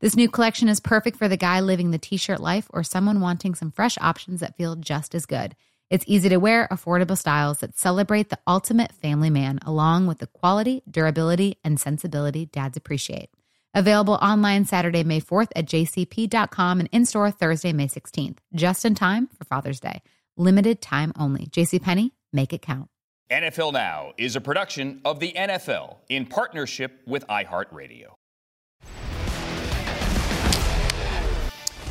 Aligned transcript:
This 0.00 0.16
new 0.16 0.28
collection 0.28 0.68
is 0.68 0.80
perfect 0.80 1.16
for 1.16 1.28
the 1.28 1.36
guy 1.36 1.60
living 1.60 1.90
the 1.90 1.98
t 1.98 2.16
shirt 2.16 2.40
life 2.40 2.66
or 2.70 2.82
someone 2.82 3.20
wanting 3.20 3.54
some 3.54 3.70
fresh 3.70 3.96
options 4.00 4.40
that 4.40 4.56
feel 4.56 4.76
just 4.76 5.14
as 5.14 5.26
good. 5.26 5.56
It's 5.90 6.04
easy 6.06 6.28
to 6.28 6.36
wear, 6.36 6.68
affordable 6.70 7.18
styles 7.18 7.58
that 7.58 7.76
celebrate 7.76 8.28
the 8.28 8.38
ultimate 8.46 8.92
family 8.92 9.28
man, 9.28 9.58
along 9.66 10.06
with 10.06 10.18
the 10.18 10.28
quality, 10.28 10.82
durability, 10.88 11.58
and 11.64 11.80
sensibility 11.80 12.46
dads 12.46 12.76
appreciate. 12.76 13.30
Available 13.74 14.14
online 14.14 14.64
Saturday, 14.64 15.02
May 15.02 15.20
4th 15.20 15.48
at 15.56 15.66
jcp.com 15.66 16.80
and 16.80 16.88
in 16.92 17.06
store 17.06 17.30
Thursday, 17.30 17.72
May 17.72 17.88
16th, 17.88 18.38
just 18.54 18.84
in 18.84 18.94
time 18.94 19.28
for 19.36 19.44
Father's 19.44 19.80
Day. 19.80 20.02
Limited 20.36 20.80
time 20.80 21.12
only. 21.18 21.46
JCPenney, 21.46 22.12
make 22.32 22.52
it 22.52 22.62
count. 22.62 22.88
NFL 23.30 23.72
Now 23.72 24.12
is 24.16 24.34
a 24.34 24.40
production 24.40 25.00
of 25.04 25.20
the 25.20 25.32
NFL 25.32 25.98
in 26.08 26.26
partnership 26.26 27.00
with 27.06 27.24
iHeartRadio. 27.28 28.14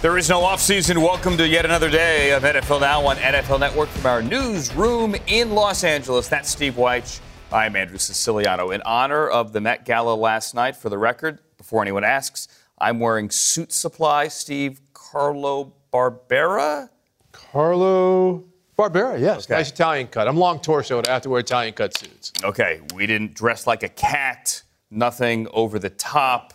There 0.02 0.18
is 0.18 0.30
no 0.30 0.40
offseason. 0.44 1.00
Welcome 1.00 1.36
to 1.36 1.46
yet 1.46 1.66
another 1.66 1.90
day 1.90 2.32
of 2.32 2.44
NFL 2.44 2.80
Now 2.80 3.06
on 3.06 3.18
NFL 3.18 3.60
Network 3.60 3.90
from 3.90 4.06
our 4.06 4.22
newsroom 4.22 5.14
in 5.28 5.52
Los 5.52 5.84
Angeles. 5.84 6.30
That's 6.30 6.50
Steve 6.50 6.76
Wyche. 6.76 7.20
I'm 7.52 7.76
Andrew 7.76 7.98
Siciliano. 7.98 8.72
In 8.72 8.82
honor 8.84 9.28
of 9.28 9.52
the 9.52 9.60
Met 9.60 9.84
Gala 9.84 10.14
last 10.14 10.56
night, 10.56 10.78
for 10.78 10.88
the 10.88 10.98
record, 10.98 11.40
before 11.58 11.82
anyone 11.82 12.06
asks, 12.06 12.48
I'm 12.78 13.02
wearing 13.02 13.28
Suitsupply 13.28 14.32
Steve 14.32 14.80
Carlo 14.94 15.74
Barbera. 15.92 16.88
Carlo 17.34 18.46
Barbera, 18.78 19.20
yes. 19.20 19.48
Okay. 19.48 19.56
Nice 19.56 19.70
Italian 19.70 20.08
cut. 20.08 20.30
I'm 20.30 20.38
long 20.38 20.62
torso. 20.62 21.02
I 21.06 21.12
have 21.12 21.24
to 21.24 21.30
wear 21.30 21.42
Italian 21.42 21.74
cut 21.74 21.98
suits. 21.98 22.32
Okay, 22.42 22.80
we 22.96 23.06
didn't 23.06 23.34
dress 23.34 23.68
like 23.68 23.84
a 23.84 23.90
cat, 23.90 24.64
nothing 24.90 25.50
over 25.52 25.78
the 25.78 25.90
top, 25.90 26.54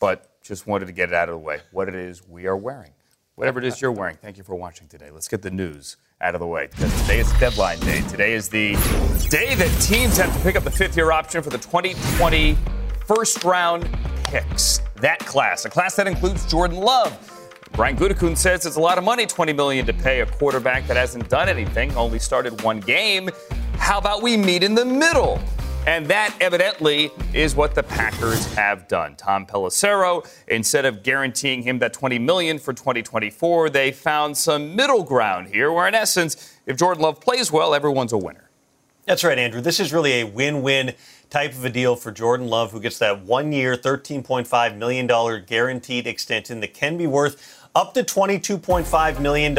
but 0.00 0.33
just 0.44 0.66
wanted 0.66 0.84
to 0.86 0.92
get 0.92 1.08
it 1.08 1.14
out 1.14 1.30
of 1.30 1.32
the 1.32 1.38
way. 1.38 1.60
What 1.72 1.88
it 1.88 1.94
is 1.94 2.26
we 2.28 2.46
are 2.46 2.56
wearing. 2.56 2.92
Whatever 3.34 3.58
it 3.58 3.64
is 3.64 3.80
you're 3.80 3.90
wearing. 3.90 4.16
Thank 4.16 4.36
you 4.36 4.44
for 4.44 4.54
watching 4.54 4.86
today. 4.86 5.10
Let's 5.10 5.26
get 5.26 5.40
the 5.42 5.50
news 5.50 5.96
out 6.20 6.34
of 6.34 6.40
the 6.40 6.46
way 6.46 6.68
because 6.70 7.00
today 7.00 7.18
is 7.18 7.32
deadline 7.40 7.80
day. 7.80 8.02
Today 8.02 8.34
is 8.34 8.48
the 8.50 8.72
day 9.30 9.54
that 9.54 9.80
teams 9.80 10.18
have 10.18 10.32
to 10.36 10.42
pick 10.42 10.54
up 10.54 10.62
the 10.62 10.70
fifth 10.70 10.96
year 10.96 11.10
option 11.10 11.42
for 11.42 11.48
the 11.48 11.58
2020 11.58 12.56
first 13.06 13.42
round 13.42 13.88
picks. 14.24 14.80
That 14.96 15.18
class, 15.20 15.64
a 15.64 15.70
class 15.70 15.96
that 15.96 16.06
includes 16.06 16.44
Jordan 16.46 16.76
Love. 16.76 17.18
Brian 17.72 17.96
Gutekunst 17.96 18.38
says 18.38 18.66
it's 18.66 18.76
a 18.76 18.80
lot 18.80 18.98
of 18.98 19.04
money, 19.04 19.26
20 19.26 19.52
million 19.54 19.84
to 19.86 19.92
pay 19.94 20.20
a 20.20 20.26
quarterback 20.26 20.86
that 20.86 20.96
hasn't 20.96 21.28
done 21.28 21.48
anything, 21.48 21.92
only 21.96 22.20
started 22.20 22.60
one 22.62 22.78
game. 22.80 23.30
How 23.78 23.98
about 23.98 24.22
we 24.22 24.36
meet 24.36 24.62
in 24.62 24.74
the 24.74 24.84
middle? 24.84 25.40
And 25.86 26.06
that 26.06 26.34
evidently 26.40 27.10
is 27.34 27.54
what 27.54 27.74
the 27.74 27.82
Packers 27.82 28.52
have 28.54 28.88
done. 28.88 29.16
Tom 29.16 29.44
Pelissero, 29.44 30.26
instead 30.48 30.86
of 30.86 31.02
guaranteeing 31.02 31.62
him 31.62 31.78
that 31.80 31.92
20 31.92 32.18
million 32.18 32.58
for 32.58 32.72
2024, 32.72 33.68
they 33.68 33.92
found 33.92 34.34
some 34.34 34.74
middle 34.74 35.02
ground 35.02 35.48
here 35.48 35.70
where 35.70 35.86
in 35.86 35.94
essence, 35.94 36.58
if 36.64 36.78
Jordan 36.78 37.02
Love 37.02 37.20
plays 37.20 37.52
well, 37.52 37.74
everyone's 37.74 38.14
a 38.14 38.18
winner. 38.18 38.48
That's 39.04 39.22
right, 39.22 39.38
Andrew. 39.38 39.60
This 39.60 39.78
is 39.78 39.92
really 39.92 40.22
a 40.22 40.24
win 40.24 40.62
win 40.62 40.94
type 41.28 41.52
of 41.52 41.62
a 41.66 41.70
deal 41.70 41.96
for 41.96 42.10
Jordan 42.10 42.46
Love, 42.46 42.72
who 42.72 42.80
gets 42.80 42.98
that 43.00 43.20
one 43.20 43.52
year, 43.52 43.76
$13.5 43.76 44.76
million 44.78 45.44
guaranteed 45.44 46.06
extension 46.06 46.60
that 46.60 46.72
can 46.72 46.96
be 46.96 47.06
worth 47.06 47.63
up 47.74 47.92
to 47.94 48.04
$22.5 48.04 49.20
million 49.20 49.54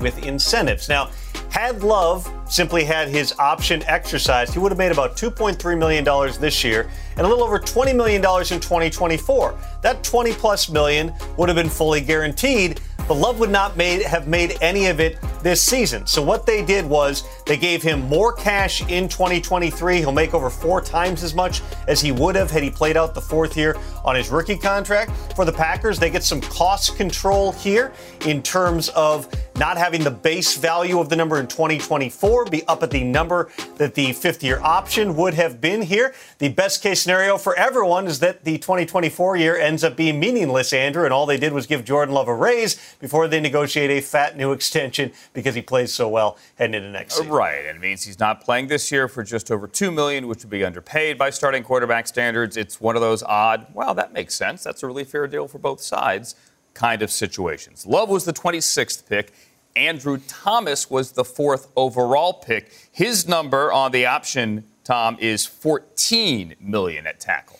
with 0.00 0.26
incentives. 0.26 0.88
Now, 0.88 1.10
had 1.50 1.82
Love 1.82 2.32
simply 2.48 2.84
had 2.84 3.08
his 3.08 3.32
option 3.38 3.82
exercised, 3.84 4.52
he 4.52 4.58
would 4.58 4.72
have 4.72 4.78
made 4.78 4.92
about 4.92 5.16
$2.3 5.16 5.78
million 5.78 6.04
this 6.40 6.64
year 6.64 6.90
and 7.16 7.26
a 7.26 7.28
little 7.28 7.44
over 7.44 7.58
$20 7.58 7.94
million 7.94 8.20
in 8.20 8.60
2024. 8.60 9.58
That 9.82 10.02
20 10.02 10.32
plus 10.32 10.68
million 10.68 11.12
would 11.36 11.48
have 11.48 11.56
been 11.56 11.68
fully 11.68 12.00
guaranteed, 12.00 12.80
but 13.06 13.14
Love 13.14 13.40
would 13.40 13.50
not 13.50 13.76
made, 13.76 14.02
have 14.02 14.28
made 14.28 14.56
any 14.60 14.86
of 14.86 15.00
it 15.00 15.18
this 15.42 15.60
season. 15.60 16.06
So 16.06 16.22
what 16.22 16.46
they 16.46 16.64
did 16.64 16.84
was 16.84 17.24
they 17.46 17.56
gave 17.56 17.82
him 17.82 18.02
more 18.02 18.32
cash 18.32 18.82
in 18.88 19.08
2023. 19.08 19.98
He'll 19.98 20.12
make 20.12 20.34
over 20.34 20.50
four 20.50 20.80
times 20.80 21.24
as 21.24 21.34
much 21.34 21.62
as 21.88 22.00
he 22.00 22.12
would 22.12 22.36
have 22.36 22.50
had 22.50 22.62
he 22.62 22.70
played 22.70 22.96
out 22.96 23.14
the 23.14 23.20
fourth 23.20 23.56
year 23.56 23.76
on 24.04 24.16
his 24.16 24.28
rookie 24.30 24.56
contract. 24.56 25.12
For 25.34 25.44
the 25.44 25.52
Packers, 25.52 25.98
they 25.98 26.10
get 26.10 26.24
some 26.24 26.40
cost 26.40 26.96
control 26.96 27.52
here 27.52 27.92
in 28.26 28.42
terms 28.42 28.88
of 28.90 29.28
not 29.56 29.76
having 29.76 30.02
the 30.02 30.10
base 30.10 30.56
value 30.56 30.98
of 31.00 31.08
the 31.08 31.16
number 31.16 31.38
in 31.38 31.46
2024 31.46 32.46
be 32.46 32.66
up 32.66 32.82
at 32.82 32.90
the 32.90 33.04
number 33.04 33.50
that 33.76 33.94
the 33.94 34.12
fifth 34.12 34.42
year 34.42 34.58
option 34.62 35.14
would 35.16 35.34
have 35.34 35.60
been 35.60 35.82
here. 35.82 36.14
The 36.38 36.48
best 36.48 36.82
case 36.82 37.02
scenario 37.02 37.36
for 37.36 37.54
everyone 37.56 38.06
is 38.06 38.20
that 38.20 38.44
the 38.44 38.56
2024 38.56 39.36
year 39.36 39.56
ends 39.58 39.84
up 39.84 39.96
being 39.96 40.18
meaningless, 40.18 40.72
Andrew, 40.72 41.04
and 41.04 41.12
all 41.12 41.26
they 41.26 41.36
did 41.36 41.52
was 41.52 41.66
give 41.66 41.84
Jordan 41.84 42.14
Love 42.14 42.28
a 42.28 42.34
raise 42.34 42.94
before 43.00 43.28
they 43.28 43.38
negotiate 43.38 43.90
a 43.90 44.00
fat 44.00 44.36
new 44.36 44.52
extension 44.52 45.12
because 45.34 45.54
he 45.54 45.62
plays 45.62 45.92
so 45.92 46.08
well 46.08 46.38
heading 46.56 46.74
into 46.74 46.90
next 46.90 47.16
season. 47.16 47.30
Right, 47.30 47.66
and 47.66 47.76
it 47.76 47.80
means 47.80 48.04
he's 48.04 48.18
not 48.18 48.42
playing 48.42 48.68
this 48.68 48.90
year 48.90 49.08
for 49.08 49.22
just 49.22 49.50
over 49.50 49.66
two 49.66 49.90
million, 49.90 50.26
which 50.26 50.42
would 50.42 50.50
be 50.50 50.64
underpaid 50.64 51.18
by 51.18 51.30
starting 51.30 51.62
quarterback 51.62 52.06
standards. 52.06 52.56
It's 52.56 52.80
one 52.80 52.96
of 52.96 53.02
those 53.02 53.22
odd, 53.22 53.66
well, 53.74 53.89
that 53.94 54.12
makes 54.12 54.34
sense. 54.34 54.62
That's 54.64 54.82
a 54.82 54.86
really 54.86 55.04
fair 55.04 55.26
deal 55.26 55.48
for 55.48 55.58
both 55.58 55.80
sides 55.80 56.34
kind 56.74 57.02
of 57.02 57.10
situations. 57.10 57.86
Love 57.86 58.08
was 58.08 58.24
the 58.24 58.32
26th 58.32 59.08
pick. 59.08 59.32
Andrew 59.76 60.18
Thomas 60.26 60.90
was 60.90 61.12
the 61.12 61.24
fourth 61.24 61.68
overall 61.76 62.34
pick. 62.34 62.72
His 62.90 63.28
number 63.28 63.72
on 63.72 63.92
the 63.92 64.06
option, 64.06 64.64
Tom, 64.84 65.16
is 65.20 65.46
14 65.46 66.56
million 66.60 67.06
at 67.06 67.20
tackle. 67.20 67.59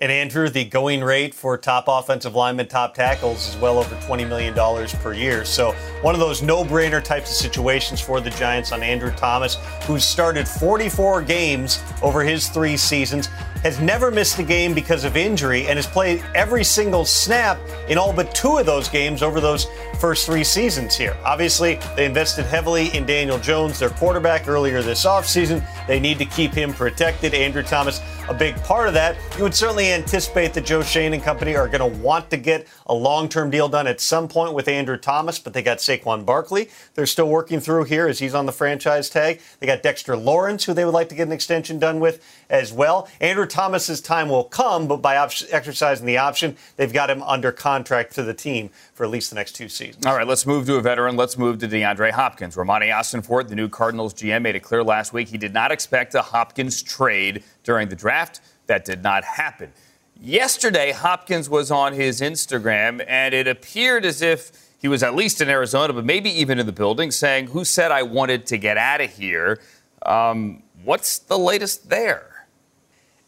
And 0.00 0.12
Andrew, 0.12 0.48
the 0.48 0.64
going 0.64 1.02
rate 1.02 1.34
for 1.34 1.58
top 1.58 1.86
offensive 1.88 2.36
linemen, 2.36 2.68
top 2.68 2.94
tackles 2.94 3.48
is 3.48 3.56
well 3.56 3.78
over 3.80 3.96
$20 3.96 4.28
million 4.28 4.54
per 4.98 5.12
year. 5.12 5.44
So, 5.44 5.72
one 6.02 6.14
of 6.14 6.20
those 6.20 6.40
no 6.40 6.64
brainer 6.64 7.02
types 7.02 7.30
of 7.30 7.36
situations 7.36 8.00
for 8.00 8.20
the 8.20 8.30
Giants 8.30 8.70
on 8.70 8.84
Andrew 8.84 9.10
Thomas, 9.10 9.56
who's 9.86 10.04
started 10.04 10.46
44 10.46 11.22
games 11.22 11.82
over 12.00 12.22
his 12.22 12.48
three 12.48 12.76
seasons. 12.76 13.28
has 13.64 13.80
never 13.80 14.12
missed 14.12 14.38
a 14.38 14.42
game 14.44 14.72
because 14.72 15.02
of 15.02 15.16
injury 15.16 15.66
and 15.66 15.76
has 15.76 15.86
played 15.86 16.24
every 16.34 16.62
single 16.62 17.04
snap 17.04 17.58
in 17.88 17.98
all 17.98 18.12
but 18.12 18.32
two 18.32 18.56
of 18.58 18.66
those 18.66 18.88
games 18.88 19.20
over 19.20 19.40
those 19.40 19.66
first 19.98 20.26
three 20.26 20.44
seasons 20.44 20.96
here. 20.96 21.16
Obviously, 21.24 21.80
they 21.96 22.04
invested 22.04 22.44
heavily 22.46 22.94
in 22.96 23.04
Daniel 23.04 23.38
Jones, 23.38 23.80
their 23.80 23.90
quarterback, 23.90 24.46
earlier 24.46 24.80
this 24.80 25.04
offseason. 25.04 25.64
They 25.88 25.98
need 25.98 26.18
to 26.18 26.24
keep 26.24 26.52
him 26.52 26.72
protected. 26.72 27.34
Andrew 27.34 27.64
Thomas, 27.64 28.00
a 28.28 28.34
big 28.34 28.54
part 28.62 28.86
of 28.86 28.94
that. 28.94 29.16
You 29.36 29.42
would 29.42 29.54
certainly 29.54 29.87
anticipate 29.92 30.54
that 30.54 30.64
Joe 30.64 30.82
Schoen 30.82 31.12
and 31.12 31.22
company 31.22 31.56
are 31.56 31.68
going 31.68 31.80
to 31.80 31.98
want 31.98 32.30
to 32.30 32.36
get 32.36 32.66
a 32.86 32.94
long 32.94 33.28
term 33.28 33.50
deal 33.50 33.68
done 33.68 33.86
at 33.86 34.00
some 34.00 34.28
point 34.28 34.54
with 34.54 34.68
Andrew 34.68 34.96
Thomas, 34.96 35.38
but 35.38 35.52
they 35.52 35.62
got 35.62 35.78
Saquon 35.78 36.24
Barkley. 36.24 36.70
They're 36.94 37.06
still 37.06 37.28
working 37.28 37.60
through 37.60 37.84
here 37.84 38.08
as 38.08 38.18
he's 38.18 38.34
on 38.34 38.46
the 38.46 38.52
franchise 38.52 39.10
tag. 39.10 39.40
They 39.60 39.66
got 39.66 39.82
Dexter 39.82 40.16
Lawrence, 40.16 40.64
who 40.64 40.74
they 40.74 40.84
would 40.84 40.94
like 40.94 41.08
to 41.10 41.14
get 41.14 41.26
an 41.26 41.32
extension 41.32 41.78
done 41.78 42.00
with 42.00 42.24
as 42.50 42.72
well. 42.72 43.08
Andrew 43.20 43.46
Thomas's 43.46 44.00
time 44.00 44.28
will 44.28 44.44
come, 44.44 44.88
but 44.88 44.98
by 44.98 45.16
op- 45.16 45.32
exercising 45.50 46.06
the 46.06 46.18
option, 46.18 46.56
they've 46.76 46.92
got 46.92 47.10
him 47.10 47.22
under 47.22 47.52
contract 47.52 48.14
to 48.14 48.22
the 48.22 48.34
team 48.34 48.70
for 48.94 49.04
at 49.04 49.10
least 49.10 49.30
the 49.30 49.36
next 49.36 49.52
two 49.52 49.68
seasons. 49.68 50.06
All 50.06 50.16
right, 50.16 50.26
let's 50.26 50.46
move 50.46 50.66
to 50.66 50.76
a 50.76 50.82
veteran. 50.82 51.16
Let's 51.16 51.38
move 51.38 51.58
to 51.58 51.68
DeAndre 51.68 52.10
Hopkins. 52.10 52.56
Romani 52.56 52.86
Ossenfort, 52.86 53.48
the 53.48 53.54
new 53.54 53.68
Cardinals 53.68 54.14
GM, 54.14 54.42
made 54.42 54.56
it 54.56 54.60
clear 54.60 54.82
last 54.82 55.12
week 55.12 55.28
he 55.28 55.38
did 55.38 55.54
not 55.54 55.72
expect 55.72 56.14
a 56.14 56.22
Hopkins 56.22 56.82
trade 56.82 57.44
during 57.64 57.88
the 57.88 57.96
draft. 57.96 58.40
That 58.68 58.84
did 58.84 59.02
not 59.02 59.24
happen. 59.24 59.72
Yesterday, 60.20 60.92
Hopkins 60.92 61.48
was 61.48 61.70
on 61.70 61.94
his 61.94 62.20
Instagram, 62.20 63.04
and 63.08 63.34
it 63.34 63.48
appeared 63.48 64.04
as 64.04 64.22
if 64.22 64.52
he 64.78 64.88
was 64.88 65.02
at 65.02 65.14
least 65.14 65.40
in 65.40 65.48
Arizona, 65.48 65.92
but 65.92 66.04
maybe 66.04 66.30
even 66.30 66.58
in 66.58 66.66
the 66.66 66.72
building, 66.72 67.10
saying, 67.10 67.48
Who 67.48 67.64
said 67.64 67.90
I 67.90 68.02
wanted 68.02 68.46
to 68.46 68.58
get 68.58 68.76
out 68.76 69.00
of 69.00 69.10
here? 69.10 69.60
Um, 70.02 70.62
what's 70.84 71.18
the 71.18 71.38
latest 71.38 71.88
there? 71.88 72.46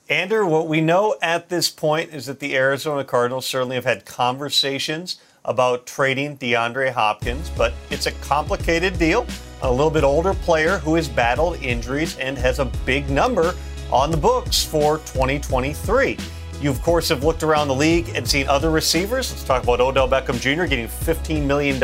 Andrew, 0.08 0.46
what 0.46 0.68
we 0.68 0.80
know 0.80 1.16
at 1.22 1.48
this 1.48 1.70
point 1.70 2.12
is 2.12 2.26
that 2.26 2.40
the 2.40 2.56
Arizona 2.56 3.04
Cardinals 3.04 3.46
certainly 3.46 3.76
have 3.76 3.84
had 3.84 4.04
conversations 4.04 5.20
about 5.44 5.86
trading 5.86 6.36
DeAndre 6.36 6.92
Hopkins, 6.92 7.48
but 7.56 7.72
it's 7.90 8.06
a 8.06 8.12
complicated 8.12 8.98
deal. 8.98 9.26
A 9.62 9.70
little 9.70 9.90
bit 9.90 10.04
older 10.04 10.34
player 10.34 10.78
who 10.78 10.96
has 10.96 11.08
battled 11.08 11.62
injuries 11.62 12.18
and 12.18 12.36
has 12.36 12.58
a 12.58 12.64
big 12.84 13.08
number 13.08 13.54
on 13.92 14.10
the 14.10 14.16
books 14.16 14.64
for 14.64 14.98
2023. 14.98 16.16
You, 16.60 16.70
of 16.70 16.82
course, 16.82 17.08
have 17.08 17.24
looked 17.24 17.42
around 17.42 17.68
the 17.68 17.74
league 17.74 18.10
and 18.14 18.28
seen 18.28 18.46
other 18.46 18.70
receivers. 18.70 19.30
Let's 19.30 19.44
talk 19.44 19.62
about 19.62 19.80
Odell 19.80 20.06
Beckham 20.06 20.38
Jr. 20.38 20.66
getting 20.66 20.88
$15 20.88 21.46
million 21.46 21.78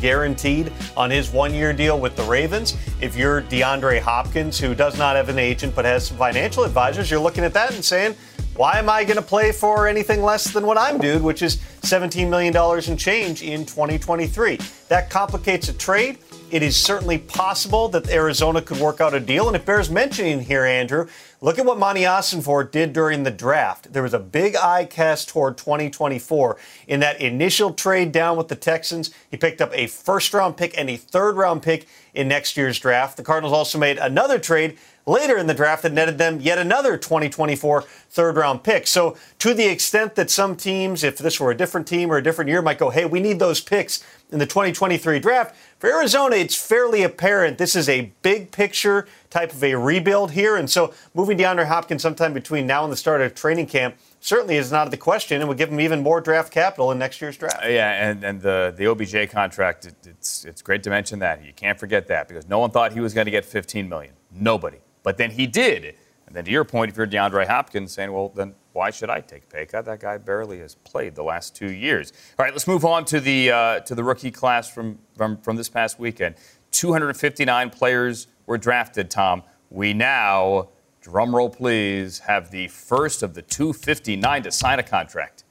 guaranteed 0.00 0.72
on 0.96 1.10
his 1.10 1.30
one 1.30 1.52
year 1.52 1.74
deal 1.74 2.00
with 2.00 2.16
the 2.16 2.22
Ravens. 2.22 2.74
If 3.02 3.14
you're 3.14 3.42
DeAndre 3.42 4.00
Hopkins, 4.00 4.58
who 4.58 4.74
does 4.74 4.96
not 4.96 5.16
have 5.16 5.28
an 5.28 5.38
agent 5.38 5.74
but 5.74 5.84
has 5.84 6.06
some 6.06 6.16
financial 6.16 6.64
advisors, 6.64 7.10
you're 7.10 7.20
looking 7.20 7.44
at 7.44 7.52
that 7.52 7.74
and 7.74 7.84
saying, 7.84 8.14
why 8.56 8.78
am 8.78 8.88
I 8.88 9.04
going 9.04 9.16
to 9.16 9.22
play 9.22 9.52
for 9.52 9.86
anything 9.86 10.22
less 10.22 10.44
than 10.44 10.66
what 10.66 10.78
I'm 10.78 10.98
due, 10.98 11.18
which 11.18 11.42
is 11.42 11.56
$17 11.82 12.28
million 12.28 12.54
in 12.90 12.96
change 12.96 13.42
in 13.42 13.66
2023? 13.66 14.58
That 14.88 15.10
complicates 15.10 15.68
a 15.68 15.74
trade. 15.74 16.18
It 16.52 16.62
is 16.62 16.76
certainly 16.76 17.16
possible 17.16 17.88
that 17.88 18.10
Arizona 18.10 18.60
could 18.60 18.78
work 18.78 19.00
out 19.00 19.14
a 19.14 19.20
deal. 19.20 19.46
And 19.46 19.56
it 19.56 19.64
bears 19.64 19.88
mentioning 19.88 20.42
here, 20.42 20.66
Andrew, 20.66 21.08
look 21.40 21.58
at 21.58 21.64
what 21.64 21.78
Monti 21.78 22.02
Ossenfort 22.02 22.70
did 22.70 22.92
during 22.92 23.22
the 23.22 23.30
draft. 23.30 23.94
There 23.94 24.02
was 24.02 24.12
a 24.12 24.18
big 24.18 24.54
eye 24.56 24.84
cast 24.84 25.30
toward 25.30 25.56
2024. 25.56 26.58
In 26.88 27.00
that 27.00 27.22
initial 27.22 27.72
trade 27.72 28.12
down 28.12 28.36
with 28.36 28.48
the 28.48 28.54
Texans, 28.54 29.14
he 29.30 29.38
picked 29.38 29.62
up 29.62 29.70
a 29.72 29.86
first 29.86 30.34
round 30.34 30.58
pick 30.58 30.76
and 30.76 30.90
a 30.90 30.98
third 30.98 31.38
round 31.38 31.62
pick 31.62 31.88
in 32.12 32.28
next 32.28 32.54
year's 32.58 32.78
draft. 32.78 33.16
The 33.16 33.22
Cardinals 33.22 33.54
also 33.54 33.78
made 33.78 33.96
another 33.96 34.38
trade 34.38 34.76
later 35.06 35.36
in 35.36 35.46
the 35.46 35.54
draft 35.54 35.82
that 35.82 35.92
netted 35.92 36.18
them 36.18 36.40
yet 36.40 36.58
another 36.58 36.96
2024 36.96 37.82
third 37.82 38.36
round 38.36 38.62
pick. 38.62 38.86
So, 38.86 39.16
to 39.38 39.54
the 39.54 39.66
extent 39.66 40.14
that 40.14 40.30
some 40.30 40.56
teams, 40.56 41.02
if 41.02 41.18
this 41.18 41.40
were 41.40 41.50
a 41.50 41.56
different 41.56 41.86
team 41.86 42.10
or 42.10 42.18
a 42.18 42.22
different 42.22 42.48
year, 42.48 42.62
might 42.62 42.78
go, 42.78 42.90
hey, 42.90 43.04
we 43.04 43.20
need 43.20 43.38
those 43.38 43.60
picks 43.60 44.04
in 44.30 44.38
the 44.38 44.46
2023 44.46 45.18
draft, 45.18 45.54
for 45.82 45.90
Arizona, 45.90 46.36
it's 46.36 46.54
fairly 46.54 47.02
apparent 47.02 47.58
this 47.58 47.74
is 47.74 47.88
a 47.88 48.12
big 48.22 48.52
picture 48.52 49.04
type 49.30 49.52
of 49.52 49.64
a 49.64 49.74
rebuild 49.74 50.30
here. 50.30 50.54
And 50.54 50.70
so, 50.70 50.94
moving 51.12 51.36
DeAndre 51.36 51.66
Hopkins 51.66 52.02
sometime 52.02 52.32
between 52.32 52.68
now 52.68 52.84
and 52.84 52.92
the 52.92 52.96
start 52.96 53.20
of 53.20 53.34
training 53.34 53.66
camp 53.66 53.96
certainly 54.20 54.54
is 54.54 54.70
not 54.70 54.92
the 54.92 54.96
question 54.96 55.40
and 55.40 55.48
would 55.48 55.58
give 55.58 55.70
him 55.70 55.80
even 55.80 56.00
more 56.00 56.20
draft 56.20 56.52
capital 56.52 56.92
in 56.92 57.00
next 57.00 57.20
year's 57.20 57.36
draft. 57.36 57.64
Yeah, 57.64 58.08
and, 58.08 58.22
and 58.22 58.40
the, 58.40 58.72
the 58.76 58.86
OBJ 58.86 59.28
contract, 59.32 59.86
it, 59.86 59.96
it's, 60.04 60.44
it's 60.44 60.62
great 60.62 60.84
to 60.84 60.90
mention 60.90 61.18
that. 61.18 61.44
You 61.44 61.52
can't 61.52 61.80
forget 61.80 62.06
that 62.06 62.28
because 62.28 62.48
no 62.48 62.60
one 62.60 62.70
thought 62.70 62.92
he 62.92 63.00
was 63.00 63.12
going 63.12 63.24
to 63.24 63.32
get 63.32 63.44
15 63.44 63.88
million. 63.88 64.12
Nobody. 64.30 64.78
But 65.02 65.16
then 65.16 65.32
he 65.32 65.48
did. 65.48 65.96
And 66.32 66.36
then 66.38 66.46
to 66.46 66.50
your 66.50 66.64
point, 66.64 66.90
if 66.90 66.96
you're 66.96 67.06
DeAndre 67.06 67.46
Hopkins 67.46 67.92
saying, 67.92 68.10
well, 68.10 68.30
then 68.30 68.54
why 68.72 68.88
should 68.88 69.10
I 69.10 69.20
take 69.20 69.50
pay 69.50 69.66
cut? 69.66 69.84
That 69.84 70.00
guy 70.00 70.16
barely 70.16 70.60
has 70.60 70.76
played 70.76 71.14
the 71.14 71.22
last 71.22 71.54
two 71.54 71.70
years. 71.70 72.10
All 72.38 72.46
right, 72.46 72.54
let's 72.54 72.66
move 72.66 72.86
on 72.86 73.04
to 73.04 73.20
the, 73.20 73.50
uh, 73.50 73.80
to 73.80 73.94
the 73.94 74.02
rookie 74.02 74.30
class 74.30 74.66
from, 74.66 74.98
from, 75.14 75.36
from 75.42 75.56
this 75.56 75.68
past 75.68 75.98
weekend. 75.98 76.36
259 76.70 77.68
players 77.68 78.28
were 78.46 78.56
drafted, 78.56 79.10
Tom. 79.10 79.42
We 79.68 79.92
now, 79.92 80.70
drumroll 81.04 81.54
please, 81.54 82.20
have 82.20 82.50
the 82.50 82.68
first 82.68 83.22
of 83.22 83.34
the 83.34 83.42
259 83.42 84.44
to 84.44 84.50
sign 84.50 84.78
a 84.78 84.82
contract. 84.82 85.41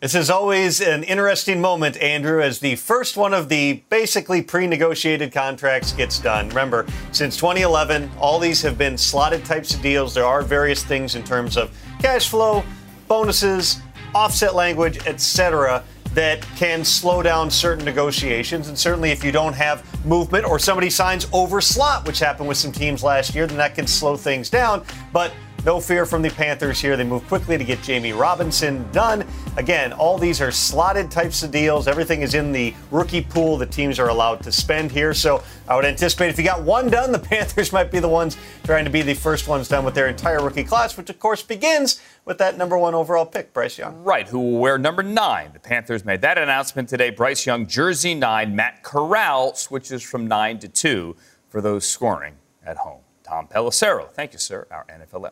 This 0.00 0.14
is 0.14 0.30
always 0.30 0.80
an 0.80 1.02
interesting 1.02 1.60
moment, 1.60 1.98
Andrew, 1.98 2.40
as 2.40 2.58
the 2.58 2.76
first 2.76 3.18
one 3.18 3.34
of 3.34 3.50
the 3.50 3.82
basically 3.90 4.40
pre 4.40 4.66
negotiated 4.66 5.30
contracts 5.30 5.92
gets 5.92 6.18
done. 6.18 6.48
Remember, 6.48 6.86
since 7.12 7.36
2011, 7.36 8.10
all 8.18 8.38
these 8.38 8.62
have 8.62 8.78
been 8.78 8.96
slotted 8.96 9.44
types 9.44 9.74
of 9.74 9.82
deals. 9.82 10.14
There 10.14 10.24
are 10.24 10.40
various 10.40 10.82
things 10.82 11.16
in 11.16 11.22
terms 11.22 11.58
of 11.58 11.70
cash 12.00 12.30
flow, 12.30 12.64
bonuses, 13.08 13.82
offset 14.14 14.54
language, 14.54 15.06
etc., 15.06 15.84
that 16.14 16.40
can 16.56 16.82
slow 16.82 17.22
down 17.22 17.50
certain 17.50 17.84
negotiations. 17.84 18.68
And 18.68 18.78
certainly, 18.78 19.10
if 19.10 19.22
you 19.22 19.32
don't 19.32 19.52
have 19.52 19.84
movement 20.06 20.46
or 20.46 20.58
somebody 20.58 20.88
signs 20.88 21.26
over 21.30 21.60
slot, 21.60 22.06
which 22.06 22.20
happened 22.20 22.48
with 22.48 22.56
some 22.56 22.72
teams 22.72 23.02
last 23.02 23.34
year, 23.34 23.46
then 23.46 23.58
that 23.58 23.74
can 23.74 23.86
slow 23.86 24.16
things 24.16 24.48
down. 24.48 24.82
But 25.12 25.30
no 25.64 25.80
fear 25.80 26.06
from 26.06 26.22
the 26.22 26.30
Panthers 26.30 26.80
here. 26.80 26.96
They 26.96 27.04
move 27.04 27.26
quickly 27.28 27.58
to 27.58 27.64
get 27.64 27.80
Jammie 27.80 28.18
Robinson 28.18 28.90
done. 28.92 29.24
Again, 29.56 29.92
all 29.92 30.16
these 30.16 30.40
are 30.40 30.50
slotted 30.50 31.10
types 31.10 31.42
of 31.42 31.50
deals. 31.50 31.86
Everything 31.86 32.22
is 32.22 32.34
in 32.34 32.52
the 32.52 32.74
rookie 32.90 33.22
pool 33.22 33.56
the 33.56 33.66
teams 33.66 33.98
are 33.98 34.08
allowed 34.08 34.42
to 34.42 34.52
spend 34.52 34.90
here. 34.90 35.12
So 35.12 35.42
I 35.68 35.76
would 35.76 35.84
anticipate 35.84 36.28
if 36.30 36.38
you 36.38 36.44
got 36.44 36.62
one 36.62 36.88
done, 36.88 37.12
the 37.12 37.18
Panthers 37.30 37.72
might 37.72 37.90
be 37.90 37.98
the 37.98 38.08
ones 38.08 38.36
trying 38.64 38.84
to 38.84 38.90
be 38.90 39.02
the 39.02 39.14
first 39.14 39.48
ones 39.48 39.68
done 39.68 39.84
with 39.84 39.94
their 39.94 40.08
entire 40.08 40.42
rookie 40.42 40.64
class, 40.64 40.96
which 40.96 41.10
of 41.10 41.18
course 41.18 41.42
begins 41.42 42.00
with 42.24 42.38
that 42.38 42.56
number 42.56 42.78
one 42.78 42.94
overall 42.94 43.26
pick, 43.26 43.52
Bryce 43.52 43.78
Young. 43.78 44.02
Right, 44.02 44.28
who 44.28 44.38
will 44.38 44.58
wear 44.58 44.78
number 44.78 45.02
nine. 45.02 45.50
The 45.52 45.60
Panthers 45.60 46.04
made 46.04 46.22
that 46.22 46.38
announcement 46.38 46.88
today. 46.88 47.10
Bryce 47.10 47.44
Young, 47.44 47.66
jersey 47.66 48.14
nine. 48.14 48.56
Matt 48.56 48.82
Corral 48.82 49.54
switches 49.54 50.02
from 50.02 50.26
nine 50.26 50.58
to 50.60 50.68
two 50.68 51.16
for 51.48 51.60
those 51.60 51.86
scoring 51.86 52.34
at 52.64 52.78
home. 52.78 53.00
Tom 53.22 53.46
Pelissero, 53.46 54.10
thank 54.10 54.32
you, 54.32 54.38
sir, 54.38 54.66
our 54.70 54.84
NFL 54.86 55.30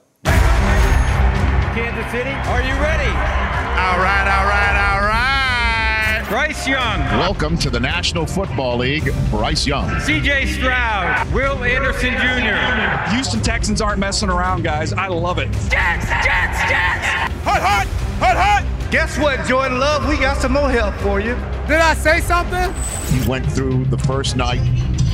Kansas 1.78 2.10
City, 2.10 2.30
are 2.30 2.60
you 2.60 2.75
ready? 2.82 3.06
All 3.06 3.98
right, 4.02 4.26
all 4.26 4.46
right, 4.46 4.90
all 4.90 5.00
right. 5.06 6.26
Bryce 6.28 6.66
Young, 6.66 6.99
Welcome 7.20 7.56
to 7.58 7.70
the 7.70 7.78
National 7.78 8.26
Football 8.26 8.78
League, 8.78 9.12
Bryce 9.30 9.64
Young. 9.64 9.88
CJ 10.00 10.49
Stroud, 10.54 11.32
Will 11.32 11.62
Anderson 11.62 12.14
Jr. 12.14 13.14
Houston 13.14 13.40
Texans 13.40 13.80
aren't 13.80 14.00
messing 14.00 14.28
around, 14.28 14.64
guys. 14.64 14.92
I 14.92 15.06
love 15.06 15.38
it. 15.38 15.52
Jets, 15.52 16.08
Jets, 16.08 16.58
Jets! 16.68 17.06
Hut, 17.44 17.62
hut, 17.62 17.87
hut, 18.18 18.37
hut. 18.37 18.90
Guess 18.90 19.16
what, 19.16 19.47
Jordan 19.47 19.78
Love? 19.78 20.08
We 20.08 20.16
got 20.16 20.38
some 20.38 20.54
more 20.54 20.70
help 20.70 20.97
for 20.97 21.20
you. 21.20 21.37
Did 21.68 21.76
I 21.76 21.94
say 21.94 22.20
something? 22.20 22.75
He 23.06 23.28
went 23.28 23.47
through 23.52 23.85
the 23.85 23.99
first 23.99 24.35
night, 24.35 24.58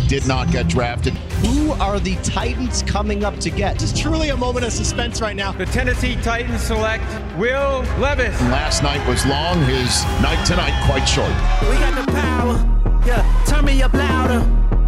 did 0.05 0.27
not 0.27 0.51
get 0.51 0.69
drafted. 0.69 1.15
Who 1.45 1.73
are 1.73 1.99
the 1.99 2.17
Titans 2.17 2.83
coming 2.83 3.25
up 3.25 3.39
to 3.41 3.51
get? 3.51 3.83
It's 3.83 3.99
truly 3.99 4.31
a 4.31 4.37
moment 4.37 4.65
of 4.65 4.73
suspense 4.73 5.21
right 5.21 5.37
now. 5.37 5.53
The 5.53 5.67
Tennessee 5.67 6.17
Titans 6.17 6.63
select 6.63 7.05
Will 7.37 7.83
Levis. 7.99 8.41
Last 8.43 8.83
night 8.83 9.07
was 9.09 9.25
long, 9.27 9.63
his 9.65 10.05
night 10.23 10.45
tonight 10.47 10.75
quite 10.87 11.05
short. 11.05 11.31
We 11.71 11.77
got 11.79 12.07
the 12.07 12.13
power, 12.13 13.03
yeah. 13.07 13.45
Turn 13.47 13.65
me 13.65 13.83
up 13.83 13.93
louder, 13.93 14.41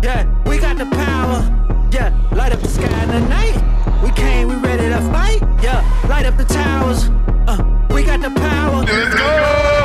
yeah. 0.03 0.25
We 0.49 0.59
got 0.59 0.79
the 0.79 0.87
power, 0.87 1.66
yeah. 1.91 2.13
Light 2.33 2.53
up 2.53 2.61
the 2.61 2.69
sky 2.69 3.03
in 3.03 3.09
the 3.09 3.21
night. 3.29 4.03
We 4.03 4.11
came, 4.13 4.49
we 4.49 4.55
ready 4.57 4.89
to 4.89 5.01
fight, 5.13 5.41
yeah. 5.63 5.83
Light 6.09 6.27
up 6.27 6.37
the 6.37 6.45
towers, 6.45 7.09
uh. 7.49 7.87
We 7.91 8.05
got 8.05 8.21
the 8.21 8.31
power. 8.31 8.85
Let's 8.85 9.15
go! 9.15 9.77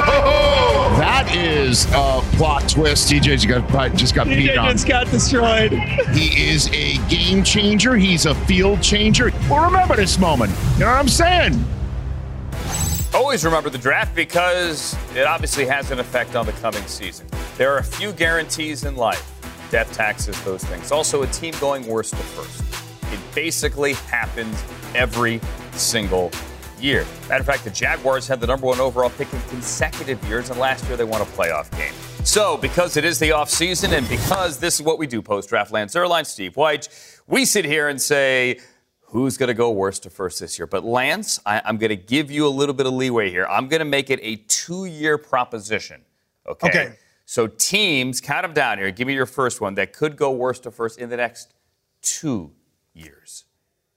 That 1.00 1.34
is 1.34 1.86
a 1.94 2.22
plot 2.36 2.68
twist. 2.68 3.10
TJ's 3.10 3.46
got 3.46 3.96
just 3.96 4.14
got 4.14 4.28
beat 4.28 4.58
on. 4.58 4.72
just 4.74 4.88
got 4.88 5.10
destroyed. 5.10 5.72
He 6.12 6.50
is 6.50 6.68
a 6.74 6.98
game 7.08 7.44
changer. 7.44 7.96
He's 7.96 8.26
a 8.26 8.36
field 8.36 8.82
changer. 8.82 9.32
Well, 9.50 9.64
remember 9.66 9.96
this 9.96 10.20
moment. 10.20 10.52
You 10.74 10.82
know 10.82 10.88
what 10.88 10.98
I'm 10.98 11.08
saying? 11.08 11.64
Always 13.14 13.46
remember 13.46 13.70
the 13.70 13.78
draft 13.78 14.14
because 14.14 14.96
it 15.16 15.26
obviously 15.26 15.66
has 15.66 15.92
an 15.92 16.00
effect 16.00 16.36
on 16.36 16.46
the 16.46 16.52
coming 16.54 16.86
season. 16.88 17.28
There 17.58 17.74
are 17.74 17.78
a 17.78 17.84
few 17.84 18.12
guarantees 18.12 18.84
in 18.84 18.96
life 18.96 19.31
death, 19.72 19.92
taxes, 19.94 20.40
those 20.44 20.64
things. 20.64 20.92
Also, 20.92 21.24
a 21.24 21.28
team 21.28 21.54
going 21.60 21.88
worst 21.88 22.12
to 22.12 22.24
first. 22.24 22.64
It 23.12 23.20
basically 23.34 23.94
happens 23.94 24.64
every 24.94 25.42
single 25.74 26.32
year. 26.80 27.06
Matter 27.30 27.42
of 27.42 27.46
fact, 27.46 27.64
the 27.64 27.70
Jaguars 27.70 28.28
had 28.28 28.40
the 28.40 28.48
number 28.48 28.68
one 28.68 28.80
overall 28.80 29.10
pick 29.10 29.32
in 29.34 29.42
consecutive 29.44 30.24
years, 30.28 30.50
and 30.50 30.60
last 30.60 30.88
year 30.88 30.98
they 30.98 31.04
won 31.04 31.22
a 31.22 31.26
playoff 31.26 31.72
game. 31.78 31.94
So, 32.24 32.58
because 32.58 32.98
it 32.98 33.06
is 33.06 33.18
the 33.18 33.30
offseason 33.30 33.98
and 33.98 34.08
because 34.08 34.60
this 34.60 34.76
is 34.76 34.82
what 34.84 35.00
we 35.00 35.08
do 35.08 35.22
post 35.22 35.50
draft, 35.50 35.72
Lance 35.72 35.96
Zierlein, 35.96 36.26
Steve 36.26 36.56
White, 36.56 36.90
we 37.28 37.46
sit 37.46 37.66
here 37.66 37.88
and 37.88 38.00
say, 38.00 38.60
who's 39.02 39.38
going 39.38 39.48
to 39.48 39.54
go 39.54 39.72
worst 39.72 40.04
to 40.04 40.10
first 40.10 40.40
this 40.40 40.60
year? 40.60 40.68
But, 40.68 40.84
Lance, 40.84 41.40
I, 41.46 41.62
am 41.66 41.78
going 41.78 41.90
to 41.90 41.96
give 41.96 42.30
you 42.30 42.46
a 42.46 42.50
little 42.50 42.76
bit 42.76 42.86
of 42.86 42.94
leeway 42.94 43.30
here. 43.30 43.48
I'm 43.48 43.68
going 43.68 43.80
to 43.80 43.86
make 43.86 44.10
it 44.10 44.20
a 44.22 44.36
two 44.48 44.86
year 44.86 45.18
proposition. 45.18 46.02
Okay. 46.48 46.70
Okay. 46.70 46.94
So, 47.32 47.48
teams, 47.48 48.20
count 48.20 48.44
them 48.44 48.52
down 48.52 48.78
here. 48.78 48.92
Give 48.92 49.08
me 49.08 49.14
your 49.14 49.26
first 49.26 49.62
one 49.62 49.76
that 49.76 49.94
could 49.94 50.18
go 50.18 50.34
worst 50.34 50.64
to 50.64 50.72
first 50.72 51.00
in 51.00 51.08
the 51.08 51.16
next 51.16 51.54
two 52.02 52.52
years. 52.94 53.46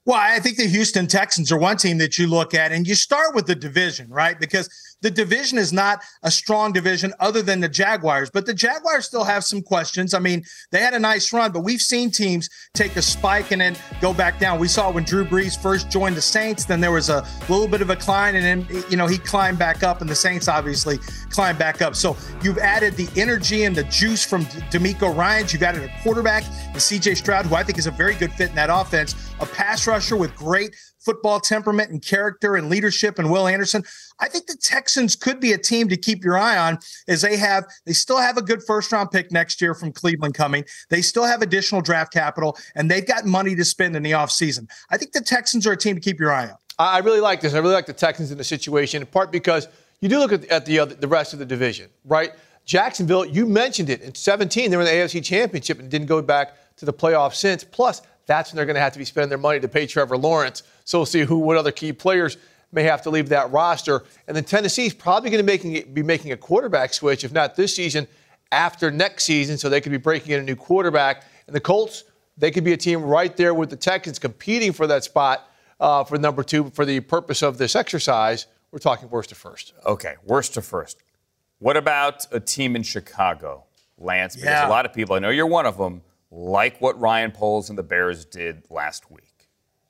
Well, 0.05 0.15
I 0.17 0.39
think 0.39 0.55
the 0.55 0.67
Houston 0.67 1.05
Texans 1.05 1.51
are 1.51 1.57
one 1.57 1.75
team 1.75 1.97
that 1.97 2.17
you 2.17 2.27
look 2.27 2.53
at, 2.53 2.71
and 2.71 2.87
you 2.87 2.95
start 2.95 3.35
with 3.35 3.45
the 3.45 3.53
division, 3.53 4.07
right? 4.07 4.39
Because 4.39 4.69
the 5.05 5.11
division 5.11 5.59
is 5.59 5.71
not 5.71 6.03
a 6.23 6.31
strong 6.31 6.73
division 6.73 7.13
other 7.19 7.43
than 7.43 7.59
the 7.59 7.69
Jaguars, 7.69 8.31
but 8.31 8.47
the 8.47 8.55
Jaguars 8.55 9.05
still 9.05 9.23
have 9.23 9.43
some 9.43 9.61
questions. 9.61 10.15
I 10.15 10.19
mean, 10.19 10.43
they 10.71 10.79
had 10.79 10.95
a 10.95 10.99
nice 10.99 11.31
run, 11.31 11.51
but 11.51 11.59
we've 11.59 11.79
seen 11.79 12.09
teams 12.09 12.49
take 12.73 12.95
a 12.95 13.03
spike 13.03 13.51
and 13.51 13.61
then 13.61 13.75
go 14.01 14.15
back 14.15 14.39
down. 14.39 14.57
We 14.57 14.67
saw 14.67 14.91
when 14.91 15.03
Drew 15.03 15.23
Brees 15.23 15.61
first 15.61 15.91
joined 15.91 16.15
the 16.15 16.23
Saints, 16.23 16.65
then 16.65 16.81
there 16.81 16.91
was 16.91 17.09
a 17.09 17.23
little 17.47 17.67
bit 17.67 17.83
of 17.83 17.91
a 17.91 17.95
climb, 17.95 18.33
and 18.35 18.43
then, 18.43 18.83
you 18.89 18.97
know, 18.97 19.05
he 19.05 19.19
climbed 19.19 19.59
back 19.59 19.83
up, 19.83 20.01
and 20.01 20.09
the 20.09 20.15
Saints 20.15 20.47
obviously 20.47 20.97
climbed 21.29 21.59
back 21.59 21.83
up. 21.83 21.95
So 21.95 22.17
you've 22.41 22.57
added 22.57 22.95
the 22.95 23.07
energy 23.15 23.65
and 23.65 23.75
the 23.75 23.83
juice 23.83 24.25
from 24.25 24.45
DeMeco 24.71 25.15
Ryans. 25.15 25.53
You've 25.53 25.61
added 25.61 25.83
a 25.83 26.01
quarterback, 26.01 26.45
and 26.45 26.77
CJ 26.77 27.17
Stroud, 27.17 27.45
who 27.45 27.53
I 27.53 27.61
think 27.61 27.77
is 27.77 27.85
a 27.85 27.91
very 27.91 28.15
good 28.15 28.31
fit 28.31 28.49
in 28.49 28.55
that 28.55 28.71
offense, 28.71 29.13
a 29.39 29.45
pass 29.45 29.85
rusher 29.85 30.15
with 30.15 30.35
great 30.35 30.75
football 31.05 31.39
temperament 31.39 31.91
and 31.91 32.01
character 32.01 32.55
and 32.55 32.69
leadership 32.69 33.19
and 33.19 33.31
Will 33.31 33.47
Anderson. 33.47 33.83
I 34.19 34.27
think 34.27 34.47
the 34.47 34.57
Texans 34.57 35.15
could 35.15 35.39
be 35.39 35.53
a 35.53 35.57
team 35.57 35.87
to 35.89 35.97
keep 35.97 36.23
your 36.23 36.37
eye 36.37 36.57
on 36.57 36.79
as 37.07 37.21
they 37.21 37.37
have 37.37 37.65
they 37.85 37.93
still 37.93 38.19
have 38.19 38.37
a 38.37 38.41
good 38.41 38.63
first 38.63 38.91
round 38.91 39.11
pick 39.11 39.31
next 39.31 39.61
year 39.61 39.73
from 39.73 39.91
Cleveland 39.91 40.33
coming. 40.33 40.65
They 40.89 41.01
still 41.01 41.23
have 41.23 41.41
additional 41.41 41.81
draft 41.81 42.11
capital 42.11 42.57
and 42.75 42.89
they've 42.89 43.05
got 43.05 43.25
money 43.25 43.55
to 43.55 43.63
spend 43.63 43.95
in 43.95 44.03
the 44.03 44.11
offseason. 44.11 44.69
I 44.89 44.97
think 44.97 45.11
the 45.11 45.21
Texans 45.21 45.67
are 45.67 45.73
a 45.73 45.77
team 45.77 45.95
to 45.95 46.01
keep 46.01 46.19
your 46.19 46.33
eye 46.33 46.47
on. 46.47 46.57
I 46.77 46.99
really 46.99 47.21
like 47.21 47.39
this. 47.39 47.53
I 47.53 47.59
really 47.59 47.73
like 47.73 47.85
the 47.85 47.93
Texans 47.93 48.31
in 48.31 48.37
the 48.37 48.43
situation, 48.43 49.01
in 49.01 49.07
part 49.07 49.31
because 49.31 49.67
you 50.01 50.09
do 50.09 50.19
look 50.19 50.33
at, 50.33 50.45
at 50.45 50.65
the 50.65 50.79
other, 50.79 50.95
the 50.95 51.07
rest 51.07 51.31
of 51.33 51.39
the 51.39 51.45
division, 51.45 51.89
right? 52.03 52.31
Jacksonville, 52.65 53.25
you 53.25 53.45
mentioned 53.45 53.89
it 53.89 54.01
in 54.01 54.13
17, 54.13 54.71
they 54.71 54.77
were 54.77 54.83
in 54.83 54.87
the 54.87 54.93
AFC 54.93 55.23
Championship 55.23 55.79
and 55.79 55.89
didn't 55.89 56.07
go 56.07 56.21
back 56.21 56.55
to 56.77 56.85
the 56.85 56.93
playoffs 56.93 57.35
since. 57.35 57.63
Plus, 57.63 58.01
that's 58.25 58.51
when 58.51 58.57
they're 58.57 58.65
going 58.65 58.75
to 58.75 58.81
have 58.81 58.93
to 58.93 58.99
be 58.99 59.05
spending 59.05 59.29
their 59.29 59.37
money 59.37 59.59
to 59.59 59.67
pay 59.67 59.85
Trevor 59.85 60.17
Lawrence. 60.17 60.63
So 60.83 60.99
we'll 60.99 61.05
see 61.05 61.21
who, 61.21 61.37
what 61.37 61.57
other 61.57 61.71
key 61.71 61.93
players 61.93 62.37
may 62.71 62.83
have 62.83 63.01
to 63.03 63.09
leave 63.09 63.29
that 63.29 63.51
roster. 63.51 64.03
And 64.27 64.35
then 64.35 64.43
Tennessee's 64.43 64.93
probably 64.93 65.29
going 65.29 65.45
to 65.45 65.45
making, 65.45 65.93
be 65.93 66.03
making 66.03 66.31
a 66.31 66.37
quarterback 66.37 66.93
switch, 66.93 67.23
if 67.23 67.31
not 67.31 67.55
this 67.55 67.75
season, 67.75 68.07
after 68.51 68.91
next 68.91 69.23
season. 69.25 69.57
So 69.57 69.69
they 69.69 69.81
could 69.81 69.91
be 69.91 69.97
breaking 69.97 70.33
in 70.33 70.39
a 70.39 70.43
new 70.43 70.55
quarterback. 70.55 71.23
And 71.47 71.55
the 71.55 71.59
Colts, 71.59 72.03
they 72.37 72.51
could 72.51 72.63
be 72.63 72.73
a 72.73 72.77
team 72.77 73.01
right 73.03 73.35
there 73.37 73.53
with 73.53 73.69
the 73.69 73.75
Texans 73.75 74.19
competing 74.19 74.73
for 74.73 74.87
that 74.87 75.03
spot 75.03 75.47
uh, 75.79 76.03
for 76.03 76.17
number 76.17 76.43
two 76.43 76.69
for 76.71 76.85
the 76.85 76.99
purpose 76.99 77.41
of 77.41 77.57
this 77.57 77.75
exercise. 77.75 78.47
We're 78.71 78.79
talking 78.79 79.09
worst 79.09 79.29
to 79.29 79.35
first. 79.35 79.73
Okay, 79.85 80.15
worst 80.25 80.55
to 80.55 80.61
first. 80.61 80.97
What 81.59 81.77
about 81.77 82.25
a 82.33 82.39
team 82.41 82.75
in 82.75 82.83
Chicago, 82.83 83.63
Lance? 83.97 84.35
Because 84.35 84.47
Yeah. 84.49 84.67
a 84.67 84.69
lot 84.69 84.85
of 84.85 84.93
people, 84.93 85.15
I 85.15 85.19
know 85.19 85.29
you're 85.29 85.45
one 85.45 85.65
of 85.65 85.77
them, 85.77 86.01
like 86.35 86.81
what 86.81 86.99
Ryan 86.99 87.31
Poles 87.31 87.69
and 87.69 87.77
the 87.77 87.83
Bears 87.83 88.25
did 88.25 88.65
last 88.69 89.09
week. 89.09 89.34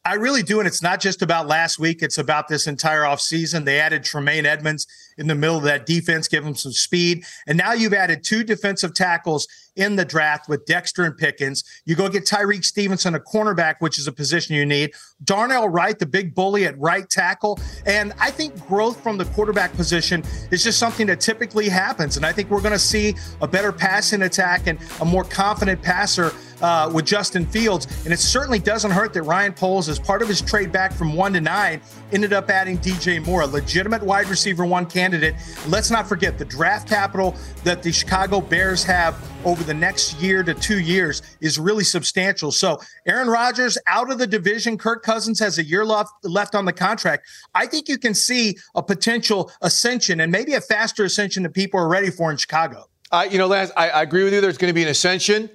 I 0.06 0.14
really 0.14 0.44
do. 0.44 0.60
And 0.60 0.68
it's 0.68 0.84
not 0.84 1.02
just 1.02 1.24
about 1.24 1.48
last 1.48 1.80
week, 1.80 2.04
it's 2.04 2.20
about 2.20 2.48
this 2.48 2.68
entire 2.68 3.02
offseason. 3.02 3.66
They 3.66 3.80
added 3.80 4.04
Tremaine 4.04 4.46
Edmunds 4.46 4.86
in 5.18 5.28
the 5.28 5.34
middle 5.34 5.58
of 5.58 5.64
that 5.64 5.88
defense, 5.88 6.28
give 6.28 6.46
him 6.46 6.54
some 6.54 6.74
speed. 6.74 7.26
And 7.48 7.58
now 7.58 7.74
you've 7.74 7.94
added 7.94 8.24
two 8.24 8.44
defensive 8.44 8.94
tackles 8.94 9.48
in 9.76 9.96
the 9.96 10.06
draft 10.06 10.48
with 10.48 10.66
Dexter 10.66 11.04
and 11.04 11.18
Pickens. 11.18 11.64
You 11.86 11.96
go 11.96 12.08
get 12.08 12.24
Tyrique 12.26 12.64
Stevenson, 12.64 13.16
a 13.16 13.20
cornerback, 13.20 13.76
which 13.80 13.98
is 13.98 14.08
a 14.08 14.12
position 14.12 14.56
you 14.56 14.66
need. 14.66 14.94
Darnell 15.24 15.70
Wright, 15.70 15.98
the 15.98 16.06
big 16.06 16.36
bully 16.36 16.66
at 16.66 16.80
right 16.80 17.10
tackle. 17.10 17.60
And 17.86 18.14
I 18.20 18.32
think 18.32 18.66
growth 18.68 19.02
from 19.02 19.18
the 19.18 19.26
quarterback 19.26 19.74
position 19.74 20.24
is 20.52 20.64
just 20.64 20.80
something 20.80 21.08
that 21.08 21.20
typically 21.20 21.68
happens. 21.68 22.16
And 22.16 22.26
I 22.26 22.32
think 22.32 22.50
we're 22.50 22.62
going 22.62 22.74
to 22.74 22.80
see 22.80 23.16
a 23.42 23.48
better 23.48 23.72
passing 23.72 24.22
attack 24.22 24.68
and 24.68 24.80
a 25.02 25.06
more 25.06 25.24
confident 25.24 25.82
passer 25.82 26.32
uh, 26.62 26.92
with 26.94 27.06
Justin 27.06 27.46
Fields. 27.46 27.88
And 28.04 28.14
it 28.14 28.20
certainly 28.20 28.60
doesn't 28.60 28.92
hurt 28.92 29.14
that 29.14 29.24
Ryan 29.24 29.54
Poles, 29.54 29.90
as 29.90 30.00
part 30.00 30.22
of 30.22 30.28
his 30.28 30.42
trade 30.42 30.72
back 30.72 30.94
from 30.94 31.14
one 31.14 31.34
to 31.34 31.42
nine, 31.42 31.82
ended 32.12 32.34
up 32.34 32.50
adding 32.50 32.78
DJ 32.78 33.24
Moore, 33.26 33.42
a 33.42 33.48
legitimate 33.48 34.04
wide 34.04 34.28
receiver 34.28 34.66
one 34.66 34.86
candidate. 34.86 35.36
Let's 35.68 35.92
not 35.92 36.08
forget 36.08 36.38
the 36.38 36.46
draft 36.46 36.88
capital 36.88 37.36
that 37.64 37.84
the 37.84 37.92
Chicago 37.92 38.42
Bears 38.42 38.84
have 38.84 39.16
over 39.46 39.64
the 39.64 39.74
next 39.74 40.20
year 40.20 40.44
to 40.44 40.54
two 40.54 40.80
years 40.80 41.22
is 41.40 41.60
really 41.60 41.84
substantial. 41.84 42.52
So 42.52 42.80
Aaron 43.06 43.28
Rodgers 43.28 43.78
out 43.88 44.12
of 44.12 44.18
the 44.18 44.28
division. 44.28 44.78
Kirk 44.78 45.04
Cousins 45.04 45.40
has 45.40 45.60
a 45.60 45.64
year 45.64 45.86
left 45.86 46.12
left 46.24 46.56
on 46.56 46.66
the 46.66 46.74
contract. 46.74 47.28
I 47.54 47.68
think 47.68 47.88
you 47.88 47.98
can 47.98 48.14
see 48.14 48.58
a 48.74 48.82
potential 48.82 49.52
ascension 49.62 50.20
and 50.20 50.32
maybe 50.32 50.54
a 50.54 50.62
faster 50.62 51.06
ascension 51.06 51.44
that 51.44 51.54
people 51.54 51.80
are 51.80 51.88
ready 51.88 52.10
for 52.10 52.32
in 52.32 52.38
Chicago. 52.38 52.86
Uh, 53.12 53.28
you 53.30 53.38
know, 53.38 53.48
Lance, 53.48 53.72
I, 53.78 53.90
I 53.90 54.02
agree 54.02 54.24
with 54.24 54.34
you. 54.34 54.42
There's 54.42 54.58
going 54.58 54.70
to 54.70 54.74
be 54.74 54.84
an 54.84 54.90
ascension, 54.90 55.50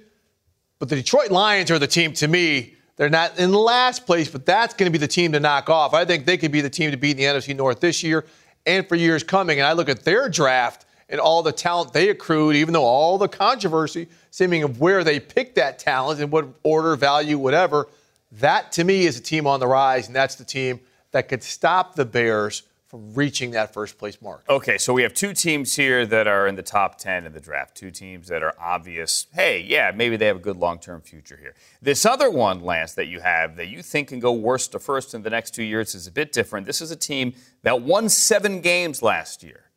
but 0.81 0.89
the 0.89 0.95
Detroit 0.95 1.29
Lions 1.29 1.69
are 1.69 1.77
the 1.77 1.85
team 1.85 2.11
to 2.13 2.27
me. 2.27 2.73
They're 2.95 3.07
not 3.07 3.37
in 3.37 3.53
last 3.53 4.07
place, 4.07 4.27
but 4.27 4.47
that's 4.47 4.73
going 4.73 4.91
to 4.91 4.91
be 4.91 4.97
the 4.97 5.07
team 5.07 5.31
to 5.33 5.39
knock 5.39 5.69
off. 5.69 5.93
I 5.93 6.05
think 6.05 6.25
they 6.25 6.37
could 6.37 6.51
be 6.51 6.61
the 6.61 6.71
team 6.71 6.89
to 6.89 6.97
beat 6.97 7.11
in 7.11 7.17
the 7.17 7.25
NFC 7.25 7.55
North 7.55 7.79
this 7.79 8.01
year 8.01 8.25
and 8.65 8.89
for 8.89 8.95
years 8.95 9.21
coming. 9.21 9.59
And 9.59 9.67
I 9.67 9.73
look 9.73 9.89
at 9.89 10.03
their 10.03 10.27
draft 10.27 10.87
and 11.07 11.19
all 11.19 11.43
the 11.43 11.51
talent 11.51 11.93
they 11.93 12.09
accrued, 12.09 12.55
even 12.55 12.73
though 12.73 12.83
all 12.83 13.19
the 13.19 13.27
controversy 13.27 14.07
seeming 14.31 14.63
of 14.63 14.79
where 14.79 15.03
they 15.03 15.19
picked 15.19 15.53
that 15.57 15.77
talent 15.77 16.19
and 16.19 16.31
what 16.31 16.47
order, 16.63 16.95
value, 16.95 17.37
whatever. 17.37 17.87
That 18.31 18.71
to 18.71 18.83
me 18.83 19.05
is 19.05 19.19
a 19.19 19.21
team 19.21 19.45
on 19.45 19.59
the 19.59 19.67
rise, 19.67 20.07
and 20.07 20.15
that's 20.15 20.33
the 20.33 20.45
team 20.45 20.79
that 21.11 21.29
could 21.29 21.43
stop 21.43 21.93
the 21.93 22.05
Bears 22.05 22.63
from 22.91 23.13
reaching 23.13 23.51
that 23.51 23.73
first 23.73 23.97
place 23.97 24.21
mark. 24.21 24.43
Okay, 24.49 24.77
so 24.77 24.91
we 24.91 25.01
have 25.03 25.13
two 25.13 25.33
teams 25.33 25.77
here 25.77 26.05
that 26.05 26.27
are 26.27 26.45
in 26.45 26.55
the 26.55 26.61
top 26.61 26.97
10 26.97 27.25
in 27.25 27.31
the 27.31 27.39
draft. 27.39 27.73
Two 27.73 27.89
teams 27.89 28.27
that 28.27 28.43
are 28.43 28.53
obvious. 28.59 29.27
Hey, 29.33 29.61
yeah, 29.61 29.93
maybe 29.95 30.17
they 30.17 30.25
have 30.25 30.35
a 30.35 30.41
good 30.41 30.57
long 30.57 30.77
term 30.77 30.99
future 30.99 31.37
here. 31.37 31.55
This 31.81 32.05
other 32.05 32.29
one, 32.29 32.59
Lance, 32.59 32.93
that 32.95 33.07
you 33.07 33.21
have 33.21 33.55
that 33.55 33.69
you 33.69 33.81
think 33.81 34.09
can 34.09 34.19
go 34.19 34.33
worst 34.33 34.73
to 34.73 34.79
first 34.79 35.13
in 35.13 35.21
the 35.21 35.29
next 35.29 35.55
two 35.55 35.63
years 35.63 35.95
is 35.95 36.05
a 36.05 36.11
bit 36.11 36.33
different. 36.33 36.67
This 36.67 36.81
is 36.81 36.91
a 36.91 36.97
team 36.97 37.33
that 37.63 37.81
won 37.81 38.09
seven 38.09 38.59
games 38.59 39.01
last 39.01 39.41
year. 39.41 39.71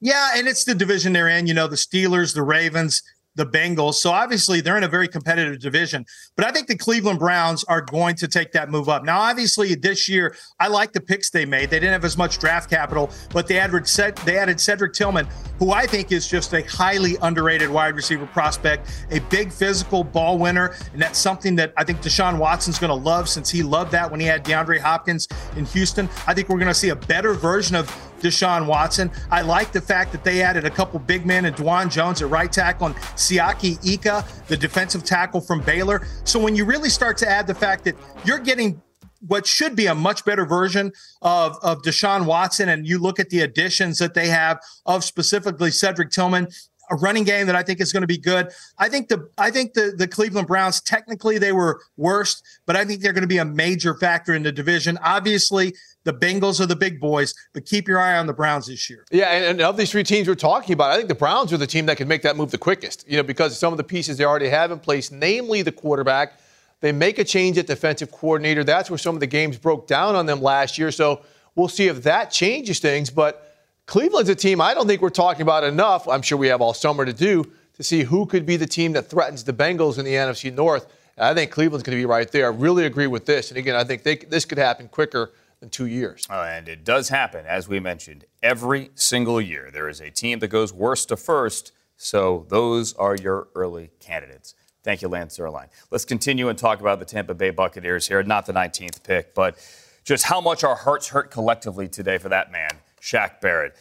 Yeah, 0.00 0.32
and 0.34 0.48
it's 0.48 0.64
the 0.64 0.74
division 0.74 1.12
they're 1.12 1.28
in. 1.28 1.46
You 1.46 1.54
know, 1.54 1.68
the 1.68 1.76
Steelers, 1.76 2.34
the 2.34 2.42
Ravens, 2.42 3.00
the 3.34 3.46
Bengals. 3.46 3.94
So 3.94 4.10
obviously 4.10 4.60
they're 4.60 4.76
in 4.76 4.84
a 4.84 4.88
very 4.88 5.08
competitive 5.08 5.58
division. 5.60 6.04
But 6.36 6.46
I 6.46 6.50
think 6.50 6.68
the 6.68 6.76
Cleveland 6.76 7.18
Browns 7.18 7.64
are 7.64 7.80
going 7.80 8.16
to 8.16 8.28
take 8.28 8.52
that 8.52 8.70
move 8.70 8.88
up. 8.88 9.04
Now, 9.04 9.20
obviously 9.20 9.74
this 9.74 10.08
year, 10.08 10.36
I 10.60 10.68
like 10.68 10.92
the 10.92 11.00
picks 11.00 11.30
they 11.30 11.44
made. 11.44 11.70
They 11.70 11.80
didn't 11.80 11.92
have 11.92 12.04
as 12.04 12.16
much 12.16 12.38
draft 12.38 12.70
capital, 12.70 13.10
but 13.30 13.46
they 13.46 13.58
added 13.58 13.86
they 14.24 14.38
added 14.38 14.60
Cedric 14.60 14.92
Tillman, 14.92 15.26
who 15.58 15.72
I 15.72 15.86
think 15.86 16.12
is 16.12 16.28
just 16.28 16.52
a 16.52 16.62
highly 16.62 17.16
underrated 17.22 17.70
wide 17.70 17.96
receiver 17.96 18.26
prospect, 18.26 18.88
a 19.10 19.20
big 19.30 19.52
physical 19.52 20.04
ball 20.04 20.38
winner, 20.38 20.74
and 20.92 21.02
that's 21.02 21.18
something 21.18 21.56
that 21.56 21.72
I 21.76 21.84
think 21.84 22.00
Deshaun 22.00 22.38
Watson's 22.38 22.78
going 22.78 22.90
to 22.90 22.94
love 22.94 23.28
since 23.28 23.50
he 23.50 23.62
loved 23.62 23.92
that 23.92 24.10
when 24.10 24.20
he 24.20 24.26
had 24.26 24.44
DeAndre 24.44 24.78
Hopkins 24.78 25.28
in 25.56 25.64
Houston. 25.66 26.08
I 26.26 26.34
think 26.34 26.48
we're 26.48 26.58
going 26.58 26.68
to 26.68 26.74
see 26.74 26.90
a 26.90 26.96
better 26.96 27.34
version 27.34 27.76
of 27.76 27.88
Deshaun 28.24 28.66
Watson. 28.66 29.10
I 29.30 29.42
like 29.42 29.70
the 29.70 29.80
fact 29.80 30.10
that 30.12 30.24
they 30.24 30.42
added 30.42 30.64
a 30.64 30.70
couple 30.70 30.98
big 30.98 31.26
men 31.26 31.44
and 31.44 31.54
Dawand 31.54 31.92
Jones 31.92 32.22
at 32.22 32.30
right 32.30 32.50
tackle 32.50 32.86
and 32.86 32.96
Siaki 32.96 33.78
Ika, 33.86 34.24
the 34.48 34.56
defensive 34.56 35.04
tackle 35.04 35.40
from 35.40 35.60
Baylor. 35.60 36.06
So 36.24 36.40
when 36.40 36.56
you 36.56 36.64
really 36.64 36.88
start 36.88 37.18
to 37.18 37.28
add 37.28 37.46
the 37.46 37.54
fact 37.54 37.84
that 37.84 37.96
you're 38.24 38.38
getting 38.38 38.80
what 39.26 39.46
should 39.46 39.74
be 39.74 39.86
a 39.86 39.94
much 39.94 40.24
better 40.24 40.44
version 40.44 40.92
of, 41.22 41.56
of 41.62 41.80
Deshaun 41.82 42.26
Watson, 42.26 42.68
and 42.68 42.86
you 42.86 42.98
look 42.98 43.18
at 43.18 43.30
the 43.30 43.40
additions 43.40 43.98
that 43.98 44.14
they 44.14 44.28
have 44.28 44.60
of 44.84 45.02
specifically 45.02 45.70
Cedric 45.70 46.10
Tillman, 46.10 46.48
a 46.90 46.96
running 46.96 47.24
game 47.24 47.46
that 47.46 47.56
I 47.56 47.62
think 47.62 47.80
is 47.80 47.92
going 47.92 48.02
to 48.02 48.06
be 48.06 48.18
good. 48.18 48.50
I 48.78 48.88
think 48.88 49.08
the 49.08 49.28
I 49.38 49.50
think 49.50 49.74
the 49.74 49.94
the 49.96 50.08
Cleveland 50.08 50.46
Browns 50.46 50.80
technically 50.80 51.38
they 51.38 51.52
were 51.52 51.80
worst, 51.96 52.42
but 52.66 52.76
I 52.76 52.84
think 52.84 53.00
they're 53.00 53.12
going 53.12 53.22
to 53.22 53.28
be 53.28 53.38
a 53.38 53.44
major 53.44 53.94
factor 53.94 54.34
in 54.34 54.42
the 54.42 54.52
division. 54.52 54.98
Obviously, 55.02 55.74
the 56.04 56.12
Bengals 56.12 56.60
are 56.60 56.66
the 56.66 56.76
big 56.76 57.00
boys, 57.00 57.34
but 57.52 57.64
keep 57.64 57.88
your 57.88 57.98
eye 57.98 58.18
on 58.18 58.26
the 58.26 58.32
Browns 58.32 58.66
this 58.66 58.88
year. 58.90 59.04
Yeah, 59.10 59.30
and, 59.30 59.44
and 59.44 59.60
of 59.60 59.76
these 59.76 59.90
three 59.90 60.04
teams 60.04 60.28
we're 60.28 60.34
talking 60.34 60.72
about, 60.74 60.90
I 60.90 60.96
think 60.96 61.08
the 61.08 61.14
Browns 61.14 61.52
are 61.52 61.56
the 61.56 61.66
team 61.66 61.86
that 61.86 61.96
can 61.96 62.08
make 62.08 62.22
that 62.22 62.36
move 62.36 62.50
the 62.50 62.58
quickest. 62.58 63.08
You 63.08 63.16
know, 63.16 63.22
because 63.22 63.58
some 63.58 63.72
of 63.72 63.76
the 63.76 63.84
pieces 63.84 64.18
they 64.18 64.24
already 64.24 64.48
have 64.48 64.70
in 64.70 64.78
place, 64.78 65.10
namely 65.10 65.62
the 65.62 65.72
quarterback. 65.72 66.40
They 66.80 66.92
make 66.92 67.18
a 67.18 67.24
change 67.24 67.56
at 67.56 67.66
defensive 67.66 68.10
coordinator. 68.10 68.62
That's 68.62 68.90
where 68.90 68.98
some 68.98 69.16
of 69.16 69.20
the 69.20 69.26
games 69.26 69.56
broke 69.56 69.86
down 69.86 70.16
on 70.16 70.26
them 70.26 70.42
last 70.42 70.76
year. 70.76 70.90
So 70.90 71.22
we'll 71.54 71.68
see 71.68 71.88
if 71.88 72.02
that 72.02 72.30
changes 72.30 72.78
things. 72.78 73.08
But 73.08 73.43
Cleveland's 73.86 74.30
a 74.30 74.34
team 74.34 74.60
I 74.60 74.74
don't 74.74 74.86
think 74.86 75.02
we're 75.02 75.10
talking 75.10 75.42
about 75.42 75.64
enough. 75.64 76.08
I'm 76.08 76.22
sure 76.22 76.38
we 76.38 76.48
have 76.48 76.60
all 76.60 76.74
summer 76.74 77.04
to 77.04 77.12
do 77.12 77.50
to 77.74 77.82
see 77.82 78.02
who 78.02 78.26
could 78.26 78.46
be 78.46 78.56
the 78.56 78.66
team 78.66 78.92
that 78.92 79.10
threatens 79.10 79.44
the 79.44 79.52
Bengals 79.52 79.98
in 79.98 80.04
the 80.04 80.12
NFC 80.14 80.52
North 80.52 80.86
And 81.16 81.26
I 81.26 81.34
think 81.34 81.50
Cleveland's 81.50 81.82
going 81.82 81.96
to 81.96 82.00
be 82.00 82.06
right 82.06 82.30
there. 82.30 82.46
I 82.46 82.54
really 82.54 82.86
agree 82.86 83.06
with 83.06 83.26
this. 83.26 83.50
And 83.50 83.58
again, 83.58 83.76
I 83.76 83.84
think 83.84 84.02
they, 84.02 84.16
this 84.16 84.44
could 84.44 84.58
happen 84.58 84.88
quicker 84.88 85.32
than 85.60 85.70
two 85.70 85.86
years. 85.86 86.26
Oh, 86.30 86.42
and 86.42 86.68
it 86.68 86.84
does 86.84 87.08
happen, 87.08 87.44
as 87.46 87.68
we 87.68 87.80
mentioned, 87.80 88.24
every 88.42 88.90
single 88.94 89.40
year. 89.40 89.70
There 89.72 89.88
is 89.88 90.00
a 90.00 90.10
team 90.10 90.38
that 90.38 90.48
goes 90.48 90.72
worst 90.72 91.08
to 91.08 91.16
first, 91.16 91.72
so 91.96 92.46
those 92.48 92.94
are 92.94 93.16
your 93.16 93.48
early 93.54 93.90
candidates. 94.00 94.54
Thank 94.82 95.00
you, 95.00 95.08
Lance 95.08 95.38
Zierlein. 95.38 95.68
Let's 95.90 96.04
continue 96.04 96.48
and 96.48 96.58
talk 96.58 96.80
about 96.80 96.98
the 96.98 97.06
Tampa 97.06 97.34
Bay 97.34 97.50
Buccaneers 97.50 98.06
here. 98.06 98.22
Not 98.22 98.44
the 98.44 98.52
19th 98.52 99.02
pick, 99.02 99.34
but 99.34 99.56
just 100.04 100.24
how 100.24 100.40
much 100.40 100.62
our 100.62 100.74
hearts 100.74 101.08
hurt 101.08 101.30
collectively 101.30 101.88
today 101.88 102.18
for 102.18 102.28
that 102.28 102.52
man, 102.52 102.68
Shaq 103.04 103.42
Barrett, 103.42 103.76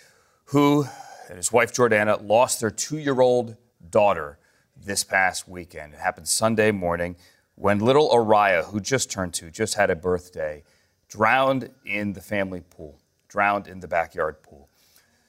who 0.47 0.85
and 1.29 1.37
his 1.37 1.49
wife 1.49 1.73
Jordana 1.73 2.21
lost 2.27 2.59
their 2.59 2.69
two 2.69 2.97
year 2.97 3.21
old 3.21 3.55
daughter 3.89 4.37
this 4.75 5.05
past 5.05 5.47
weekend. 5.47 5.93
It 5.93 6.01
happened 6.01 6.27
Sunday 6.27 6.71
morning 6.71 7.15
when 7.55 7.79
little 7.79 8.09
Arayah, 8.09 8.65
who 8.65 8.81
just 8.81 9.09
turned 9.09 9.33
two, 9.33 9.49
just 9.49 9.75
had 9.75 9.89
a 9.89 9.95
birthday, 9.95 10.63
drowned 11.07 11.69
in 11.85 12.11
the 12.11 12.19
family 12.19 12.59
pool, 12.69 12.99
drowned 13.29 13.65
in 13.65 13.79
the 13.79 13.87
backyard 13.87 14.43
pool. 14.43 14.67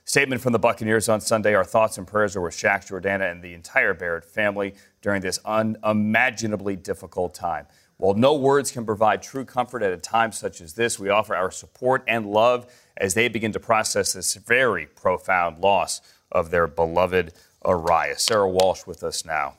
Statement 0.05 0.43
from 0.43 0.53
the 0.53 0.59
Buccaneers 0.59 1.09
on 1.09 1.21
Sunday. 1.21 1.55
Our 1.55 1.65
thoughts 1.65 1.97
and 1.97 2.05
prayers 2.05 2.35
are 2.35 2.41
with 2.41 2.55
Shaq, 2.55 2.89
Jordana, 2.89 3.31
and 3.31 3.43
the 3.43 3.55
entire 3.55 3.95
Barrett 3.95 4.25
family 4.25 4.75
during 5.03 5.23
this 5.23 5.39
unimaginably 5.45 6.75
difficult 6.75 7.33
time. 7.33 7.67
While 8.05 8.17
no 8.17 8.35
words 8.35 8.71
can 8.71 8.85
provide 8.85 9.23
true 9.23 9.47
comfort 9.47 9.83
at 9.83 9.91
a 9.91 9.97
time 9.97 10.31
such 10.31 10.61
as 10.61 10.75
this, 10.75 10.99
we 10.99 11.09
offer 11.09 11.35
our 11.35 11.51
support 11.51 12.05
and 12.07 12.27
love 12.27 12.67
as 12.99 13.15
they 13.15 13.29
begin 13.29 13.51
to 13.53 13.59
process 13.59 14.13
this 14.13 14.35
very 14.35 14.85
profound 14.85 15.61
loss 15.61 16.03
of 16.31 16.51
their 16.51 16.67
beloved 16.67 17.33
Arayah. 17.65 18.21
Sarah 18.21 18.47
Walsh 18.47 18.87
with 18.87 19.03
us 19.03 19.25
now. 19.25 19.55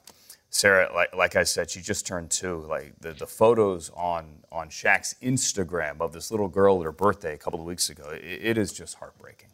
Sarah, 0.52 0.94
like, 0.94 1.16
like 1.16 1.36
I 1.36 1.42
said, 1.42 1.72
she 1.72 1.82
just 1.82 2.06
turned 2.06 2.30
two. 2.30 2.60
Like 2.70 2.94
the, 3.00 3.14
the 3.14 3.26
photos 3.26 3.90
on 3.96 4.44
on 4.52 4.70
Shaq's 4.70 5.16
Instagram 5.24 6.00
of 6.00 6.14
this 6.14 6.30
little 6.30 6.48
girl 6.48 6.78
at 6.82 6.86
her 6.86 6.92
birthday 6.92 7.34
a 7.34 7.38
couple 7.40 7.60
of 7.60 7.66
weeks 7.66 7.90
ago, 7.90 8.12
it, 8.12 8.22
it 8.24 8.58
is 8.60 8.72
just 8.72 8.98
heartbreaking 9.00 9.50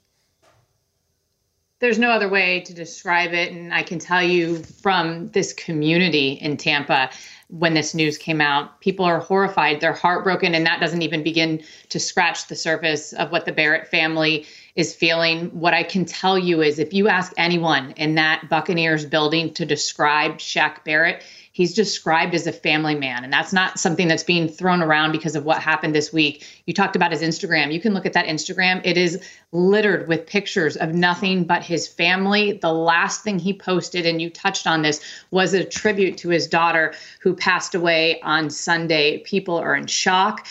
there's 1.81 1.99
no 1.99 2.11
other 2.11 2.29
way 2.29 2.61
to 2.61 2.73
describe 2.73 3.33
it. 3.33 3.51
And 3.51 3.73
I 3.73 3.83
can 3.83 3.99
tell 3.99 4.21
you 4.23 4.63
from 4.81 5.29
this 5.29 5.51
community 5.51 6.33
in 6.33 6.55
Tampa, 6.55 7.09
when 7.49 7.73
this 7.73 7.93
news 7.93 8.17
came 8.17 8.39
out, 8.39 8.79
people 8.79 9.03
are 9.03 9.19
horrified. 9.19 9.81
They're 9.81 9.91
heartbroken. 9.91 10.55
And 10.55 10.65
that 10.65 10.79
doesn't 10.79 11.01
even 11.01 11.23
begin 11.23 11.63
to 11.89 11.99
scratch 11.99 12.47
the 12.47 12.55
surface 12.55 13.11
of 13.13 13.31
what 13.31 13.45
the 13.45 13.51
Barrett 13.51 13.87
family 13.87 14.45
is 14.75 14.95
feeling. 14.95 15.47
What 15.47 15.73
I 15.73 15.83
can 15.83 16.05
tell 16.05 16.37
you 16.37 16.61
is 16.61 16.79
if 16.79 16.93
you 16.93 17.09
ask 17.09 17.33
anyone 17.35 17.91
in 17.97 18.15
that 18.15 18.47
Buccaneers 18.47 19.05
building 19.05 19.53
to 19.55 19.65
describe 19.65 20.37
Shaq 20.37 20.85
Barrett, 20.85 21.23
he's 21.51 21.73
described 21.73 22.33
as 22.33 22.47
a 22.47 22.51
family 22.51 22.95
man. 22.95 23.23
And 23.23 23.31
that's 23.31 23.51
not 23.51 23.79
something 23.79 24.07
that's 24.07 24.23
being 24.23 24.47
thrown 24.47 24.81
around 24.81 25.11
because 25.11 25.35
of 25.35 25.43
what 25.43 25.61
happened 25.61 25.93
this 25.93 26.13
week. 26.13 26.45
You 26.65 26.73
talked 26.73 26.95
about 26.95 27.11
his 27.11 27.21
Instagram. 27.21 27.73
You 27.73 27.81
can 27.81 27.93
look 27.93 28.05
at 28.05 28.13
that 28.13 28.25
Instagram. 28.25 28.81
It 28.85 28.97
is 28.97 29.21
littered 29.51 30.07
with 30.07 30.25
pictures 30.25 30.77
of 30.77 30.93
nothing 30.93 31.43
but 31.43 31.61
his 31.61 31.87
family. 31.87 32.53
The 32.53 32.73
last 32.73 33.23
thing 33.23 33.37
he 33.37 33.53
posted, 33.53 34.05
and 34.05 34.21
you 34.21 34.29
touched 34.29 34.65
on 34.65 34.81
this, 34.81 35.01
was 35.31 35.53
a 35.53 35.65
tribute 35.65 36.17
to 36.19 36.29
his 36.29 36.47
daughter 36.47 36.93
who 37.19 37.35
passed 37.35 37.75
away 37.75 38.21
on 38.21 38.49
Sunday. 38.49 39.19
People 39.19 39.57
are 39.57 39.75
in 39.75 39.87
shock. 39.87 40.47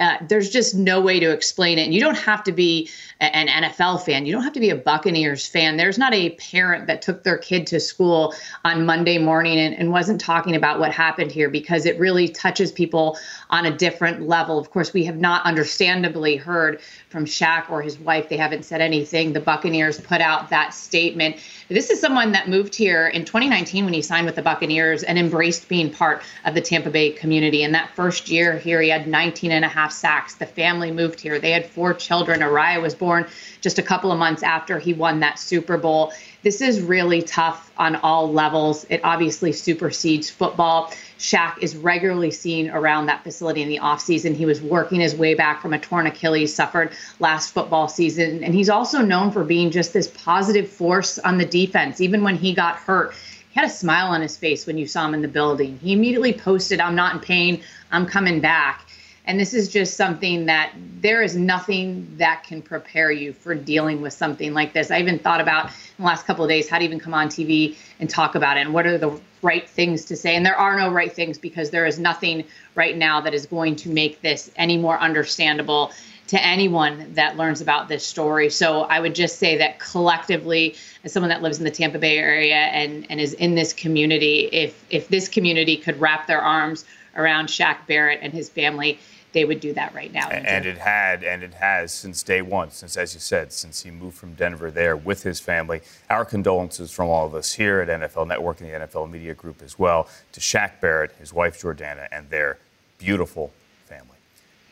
Uh, 0.00 0.16
there's 0.28 0.50
just 0.50 0.74
no 0.74 1.00
way 1.00 1.20
to 1.20 1.30
explain 1.30 1.78
it. 1.78 1.82
And 1.82 1.94
you 1.94 2.00
don't 2.00 2.18
have 2.18 2.42
to 2.44 2.52
be 2.52 2.90
an 3.20 3.46
NFL 3.46 4.02
fan. 4.02 4.26
You 4.26 4.32
don't 4.32 4.42
have 4.42 4.52
to 4.54 4.60
be 4.60 4.70
a 4.70 4.76
Buccaneers 4.76 5.46
fan. 5.46 5.76
There's 5.76 5.98
not 5.98 6.12
a 6.12 6.30
parent 6.30 6.88
that 6.88 7.00
took 7.00 7.22
their 7.22 7.38
kid 7.38 7.68
to 7.68 7.78
school 7.78 8.34
on 8.64 8.84
Monday 8.84 9.18
morning 9.18 9.56
and, 9.56 9.72
and 9.72 9.92
wasn't 9.92 10.20
talking 10.20 10.56
about 10.56 10.80
what 10.80 10.92
happened 10.92 11.30
here 11.30 11.48
because 11.48 11.86
it 11.86 11.96
really 12.00 12.28
touches 12.28 12.72
people 12.72 13.16
on 13.50 13.66
a 13.66 13.76
different 13.76 14.26
level. 14.28 14.58
Of 14.58 14.70
course, 14.70 14.92
we 14.92 15.04
have 15.04 15.16
not 15.16 15.44
understandably 15.44 16.34
heard 16.34 16.80
from 17.08 17.24
Shaq 17.24 17.70
or 17.70 17.80
his 17.80 17.96
wife. 17.96 18.28
They 18.28 18.36
haven't 18.36 18.64
said 18.64 18.80
anything. 18.80 19.32
The 19.32 19.40
Buccaneers 19.40 20.00
put 20.00 20.20
out 20.20 20.50
that 20.50 20.74
statement. 20.74 21.36
This 21.68 21.90
is 21.90 22.00
someone 22.00 22.32
that 22.32 22.48
moved 22.48 22.74
here 22.74 23.06
in 23.06 23.24
2019 23.24 23.84
when 23.84 23.94
he 23.94 24.02
signed 24.02 24.26
with 24.26 24.34
the 24.34 24.42
Buccaneers 24.42 25.04
and 25.04 25.20
embraced 25.20 25.68
being 25.68 25.92
part 25.92 26.22
of 26.44 26.54
the 26.54 26.60
Tampa 26.60 26.90
Bay 26.90 27.10
community. 27.10 27.62
In 27.62 27.70
that 27.72 27.90
first 27.94 28.28
year 28.28 28.58
here, 28.58 28.80
he 28.82 28.88
had 28.88 29.06
19 29.06 29.52
and 29.52 29.64
a 29.64 29.68
half 29.68 29.83
sacks. 29.92 30.34
The 30.34 30.46
family 30.46 30.90
moved 30.90 31.20
here. 31.20 31.38
They 31.38 31.50
had 31.50 31.66
four 31.66 31.94
children. 31.94 32.40
Araya 32.40 32.80
was 32.80 32.94
born 32.94 33.26
just 33.60 33.78
a 33.78 33.82
couple 33.82 34.12
of 34.12 34.18
months 34.18 34.42
after 34.42 34.78
he 34.78 34.94
won 34.94 35.20
that 35.20 35.38
Super 35.38 35.76
Bowl. 35.76 36.12
This 36.42 36.60
is 36.60 36.80
really 36.82 37.22
tough 37.22 37.72
on 37.78 37.96
all 37.96 38.30
levels. 38.30 38.84
It 38.90 39.00
obviously 39.02 39.52
supersedes 39.52 40.28
football. 40.28 40.92
Shaq 41.18 41.62
is 41.62 41.74
regularly 41.74 42.30
seen 42.30 42.68
around 42.68 43.06
that 43.06 43.24
facility 43.24 43.62
in 43.62 43.68
the 43.68 43.78
offseason. 43.78 44.34
He 44.34 44.44
was 44.44 44.60
working 44.60 45.00
his 45.00 45.14
way 45.14 45.34
back 45.34 45.62
from 45.62 45.72
a 45.72 45.78
torn 45.78 46.06
Achilles 46.06 46.54
suffered 46.54 46.92
last 47.18 47.54
football 47.54 47.88
season. 47.88 48.44
And 48.44 48.54
he's 48.54 48.68
also 48.68 49.00
known 49.00 49.30
for 49.30 49.42
being 49.42 49.70
just 49.70 49.92
this 49.92 50.08
positive 50.08 50.68
force 50.68 51.18
on 51.18 51.38
the 51.38 51.46
defense. 51.46 52.00
Even 52.00 52.22
when 52.22 52.36
he 52.36 52.54
got 52.54 52.76
hurt, 52.76 53.14
he 53.54 53.60
had 53.60 53.68
a 53.68 53.72
smile 53.72 54.08
on 54.08 54.20
his 54.20 54.36
face 54.36 54.66
when 54.66 54.76
you 54.76 54.86
saw 54.86 55.06
him 55.06 55.14
in 55.14 55.22
the 55.22 55.28
building. 55.28 55.78
He 55.80 55.92
immediately 55.92 56.32
posted, 56.32 56.80
I'm 56.80 56.96
not 56.96 57.14
in 57.14 57.20
pain, 57.20 57.62
I'm 57.90 58.04
coming 58.04 58.40
back. 58.40 58.83
And 59.26 59.40
this 59.40 59.54
is 59.54 59.68
just 59.68 59.96
something 59.96 60.46
that 60.46 60.72
there 61.00 61.22
is 61.22 61.34
nothing 61.34 62.14
that 62.18 62.44
can 62.44 62.60
prepare 62.60 63.10
you 63.10 63.32
for 63.32 63.54
dealing 63.54 64.02
with 64.02 64.12
something 64.12 64.52
like 64.52 64.74
this. 64.74 64.90
I 64.90 65.00
even 65.00 65.18
thought 65.18 65.40
about 65.40 65.66
in 65.66 65.72
the 65.98 66.04
last 66.04 66.26
couple 66.26 66.44
of 66.44 66.50
days 66.50 66.68
how 66.68 66.78
to 66.78 66.84
even 66.84 67.00
come 67.00 67.14
on 67.14 67.28
TV 67.28 67.76
and 68.00 68.10
talk 68.10 68.34
about 68.34 68.58
it 68.58 68.60
and 68.60 68.74
what 68.74 68.86
are 68.86 68.98
the 68.98 69.18
right 69.40 69.66
things 69.68 70.04
to 70.06 70.16
say. 70.16 70.36
And 70.36 70.44
there 70.44 70.56
are 70.56 70.78
no 70.78 70.90
right 70.90 71.12
things 71.12 71.38
because 71.38 71.70
there 71.70 71.86
is 71.86 71.98
nothing 71.98 72.44
right 72.74 72.96
now 72.96 73.20
that 73.22 73.32
is 73.32 73.46
going 73.46 73.76
to 73.76 73.88
make 73.88 74.20
this 74.20 74.50
any 74.56 74.76
more 74.76 74.98
understandable 74.98 75.92
to 76.26 76.42
anyone 76.42 77.12
that 77.14 77.36
learns 77.36 77.60
about 77.60 77.88
this 77.88 78.04
story. 78.04 78.48
So 78.50 78.82
I 78.82 79.00
would 79.00 79.14
just 79.14 79.38
say 79.38 79.56
that 79.58 79.78
collectively, 79.78 80.74
as 81.04 81.12
someone 81.12 81.28
that 81.28 81.42
lives 81.42 81.58
in 81.58 81.64
the 81.64 81.70
Tampa 81.70 81.98
Bay 81.98 82.18
area 82.18 82.56
and, 82.56 83.06
and 83.10 83.20
is 83.20 83.34
in 83.34 83.54
this 83.54 83.72
community, 83.72 84.48
if 84.52 84.84
if 84.90 85.08
this 85.08 85.28
community 85.28 85.76
could 85.76 86.00
wrap 86.00 86.26
their 86.26 86.40
arms 86.40 86.86
around 87.16 87.48
Shaq 87.48 87.86
Barrett 87.86 88.20
and 88.22 88.32
his 88.32 88.48
family, 88.48 88.98
they 89.34 89.44
would 89.44 89.60
do 89.60 89.74
that 89.74 89.94
right 89.94 90.12
now. 90.12 90.28
And 90.28 90.64
it 90.64 90.78
had, 90.78 91.24
and 91.24 91.42
it 91.42 91.54
has 91.54 91.92
since 91.92 92.22
day 92.22 92.40
one, 92.40 92.70
since, 92.70 92.96
as 92.96 93.14
you 93.14 93.20
said, 93.20 93.52
since 93.52 93.82
he 93.82 93.90
moved 93.90 94.16
from 94.16 94.34
Denver 94.34 94.70
there 94.70 94.96
with 94.96 95.24
his 95.24 95.40
family. 95.40 95.82
Our 96.08 96.24
condolences 96.24 96.92
from 96.92 97.08
all 97.08 97.26
of 97.26 97.34
us 97.34 97.52
here 97.52 97.80
at 97.80 97.88
NFL 97.88 98.28
Network 98.28 98.60
and 98.60 98.70
the 98.70 98.86
NFL 98.86 99.10
Media 99.10 99.34
Group 99.34 99.60
as 99.60 99.78
well 99.78 100.08
to 100.32 100.40
Shaq 100.40 100.80
Barrett, 100.80 101.12
his 101.18 101.32
wife 101.32 101.60
Jordana, 101.60 102.06
and 102.12 102.30
their 102.30 102.58
beautiful 102.96 103.52
family. 103.86 104.16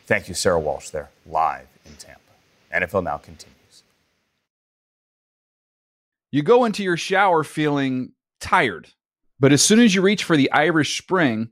Thank 0.05 0.29
you, 0.29 0.33
Sarah 0.33 0.59
Walsh, 0.59 0.89
there, 0.89 1.09
live 1.25 1.67
in 1.85 1.93
Tampa. 1.95 2.21
NFL 2.73 3.03
Now 3.03 3.17
continues. 3.17 3.83
You 6.31 6.41
go 6.41 6.63
into 6.63 6.83
your 6.83 6.97
shower 6.97 7.43
feeling 7.43 8.13
tired, 8.39 8.87
but 9.39 9.51
as 9.51 9.61
soon 9.61 9.79
as 9.79 9.93
you 9.93 10.01
reach 10.01 10.23
for 10.23 10.37
the 10.37 10.49
Irish 10.51 10.97
Spring, 10.97 11.51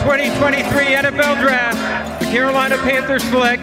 2023 0.00 0.96
NFL 0.96 1.40
Draft, 1.44 1.76
the 2.20 2.26
Carolina 2.32 2.78
Panthers 2.78 3.22
select 3.24 3.62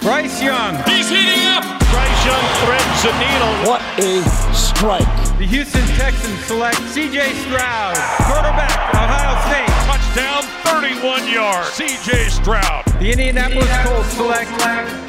Bryce 0.00 0.42
Young. 0.42 0.76
He's 0.88 1.10
heating 1.10 1.44
up. 1.52 1.62
Bryce 1.92 2.24
Young 2.24 2.44
threads 2.64 3.02
the 3.04 3.12
needle. 3.20 3.52
What 3.68 3.82
a 4.00 4.22
strike. 4.54 5.04
The 5.36 5.44
Houston 5.44 5.84
Texans 6.00 6.40
select 6.46 6.78
C.J. 6.88 7.34
Stroud, 7.44 7.96
quarterback, 8.24 8.72
Ohio 8.94 9.36
State. 9.44 9.68
Touchdown, 9.84 10.42
31 10.64 11.28
yards. 11.30 11.68
C.J. 11.68 12.30
Stroud. 12.30 12.84
The 12.98 13.12
Indianapolis 13.12 13.68
Colts 13.84 14.08
select 14.16 14.50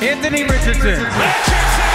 Anthony 0.03 0.43
Richardson. 0.43 0.99
Richardson. 0.99 1.85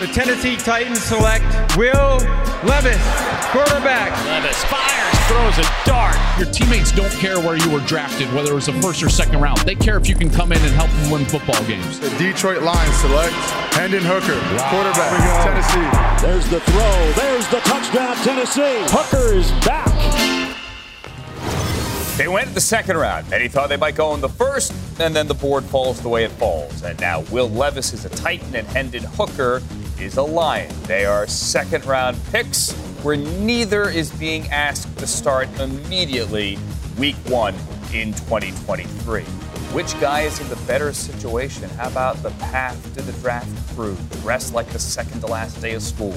The 0.00 0.06
Tennessee 0.12 0.56
Titans 0.56 1.02
select 1.02 1.44
Will 1.76 2.18
Levis, 2.64 2.96
quarterback. 3.54 4.10
Levis 4.26 4.64
fires, 4.64 5.18
throws 5.28 5.64
a 5.64 5.70
dart. 5.86 6.16
Your 6.36 6.50
teammates 6.50 6.90
don't 6.90 7.12
care 7.12 7.38
where 7.38 7.56
you 7.56 7.70
were 7.70 7.78
drafted, 7.86 8.26
whether 8.34 8.50
it 8.50 8.54
was 8.54 8.66
the 8.66 8.72
first 8.82 9.00
or 9.00 9.08
second 9.08 9.40
round. 9.40 9.58
They 9.60 9.76
care 9.76 9.96
if 9.96 10.08
you 10.08 10.16
can 10.16 10.28
come 10.28 10.50
in 10.50 10.58
and 10.58 10.72
help 10.74 10.90
them 10.90 11.10
win 11.12 11.24
football 11.24 11.62
games. 11.66 12.00
The 12.00 12.10
Detroit 12.18 12.62
Lions 12.62 12.96
select 12.96 13.32
Hendon 13.76 14.02
Hooker, 14.02 14.40
quarterback, 14.70 15.14
Tennessee. 15.46 16.26
There's 16.26 16.48
the 16.48 16.58
throw. 16.58 17.12
There's 17.12 17.46
the 17.46 17.60
touchdown, 17.60 18.16
Tennessee. 18.24 18.82
Hooker 18.90 19.32
is 19.32 19.52
back. 19.64 19.86
They 22.18 22.26
went 22.26 22.48
in 22.48 22.54
the 22.54 22.60
second 22.60 22.96
round. 22.96 23.30
Many 23.30 23.46
thought 23.46 23.68
they 23.68 23.76
might 23.76 23.94
go 23.94 24.14
in 24.14 24.20
the 24.20 24.28
first, 24.28 24.72
and 24.98 25.14
then 25.14 25.28
the 25.28 25.34
board 25.34 25.62
falls 25.62 26.00
the 26.00 26.08
way 26.08 26.24
it 26.24 26.32
falls. 26.32 26.82
And 26.82 27.00
now 27.00 27.20
Will 27.30 27.48
Levis 27.48 27.92
is 27.92 28.04
a 28.04 28.08
Titan 28.08 28.56
and 28.56 28.66
Hendon 28.66 29.04
Hooker 29.04 29.62
is 30.00 30.16
a 30.16 30.22
Lion. 30.22 30.74
They 30.88 31.04
are 31.04 31.26
second 31.28 31.84
round 31.86 32.16
picks 32.32 32.74
where 33.04 33.16
neither 33.16 33.90
is 33.90 34.10
being 34.12 34.48
asked 34.48 34.96
to 34.96 35.06
start 35.06 35.46
immediately 35.60 36.58
week 36.96 37.16
one 37.26 37.54
in 37.92 38.14
2023. 38.14 39.20
Which 39.74 40.00
guy 40.00 40.22
is 40.22 40.40
in 40.40 40.48
the 40.48 40.56
better 40.66 40.90
situation? 40.94 41.68
How 41.70 41.88
about 41.88 42.22
the 42.22 42.30
path 42.30 42.82
to 42.94 43.02
the 43.02 43.12
draft 43.20 43.76
crew? 43.76 43.94
Dressed 44.22 44.54
like 44.54 44.66
the 44.68 44.78
second 44.78 45.20
to 45.20 45.26
last 45.26 45.60
day 45.60 45.74
of 45.74 45.82
school. 45.82 46.16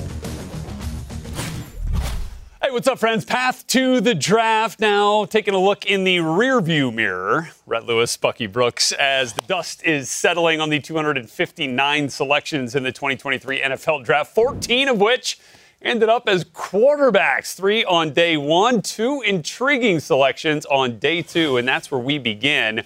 Hey, 2.63 2.71
what's 2.71 2.88
up, 2.88 3.00
friends? 3.00 3.26
Path 3.26 3.67
to 3.67 4.00
the 4.00 4.15
draft 4.15 4.80
now. 4.80 5.26
Taking 5.26 5.56
a 5.56 5.60
look 5.60 5.86
in 5.86 6.06
the 6.06 6.19
rearview 6.19 6.93
mirror. 6.93 7.50
Rhett 7.65 7.86
Lewis, 7.86 8.15
Bucky 8.15 8.47
Brooks, 8.47 8.93
as 8.93 9.34
the 9.34 9.41
dust 9.41 9.84
is 9.84 10.10
settling 10.10 10.62
on 10.62 10.69
the 10.69 10.80
259 10.80 12.10
selections 12.10 12.76
in 12.76 12.84
the 12.84 12.93
2023 12.93 13.60
NFL 13.60 14.06
draft, 14.06 14.34
14 14.34 14.88
of 14.88 15.02
which 15.02 15.38
ended 15.81 16.09
up 16.09 16.27
as 16.27 16.43
quarterbacks. 16.43 17.55
Three 17.55 17.83
on 17.85 18.13
day 18.13 18.37
one, 18.37 18.81
two 18.81 19.21
intriguing 19.21 19.99
selections 19.99 20.65
on 20.65 20.99
day 20.99 21.21
two, 21.21 21.57
and 21.57 21.67
that's 21.67 21.91
where 21.91 21.99
we 21.99 22.17
begin. 22.17 22.83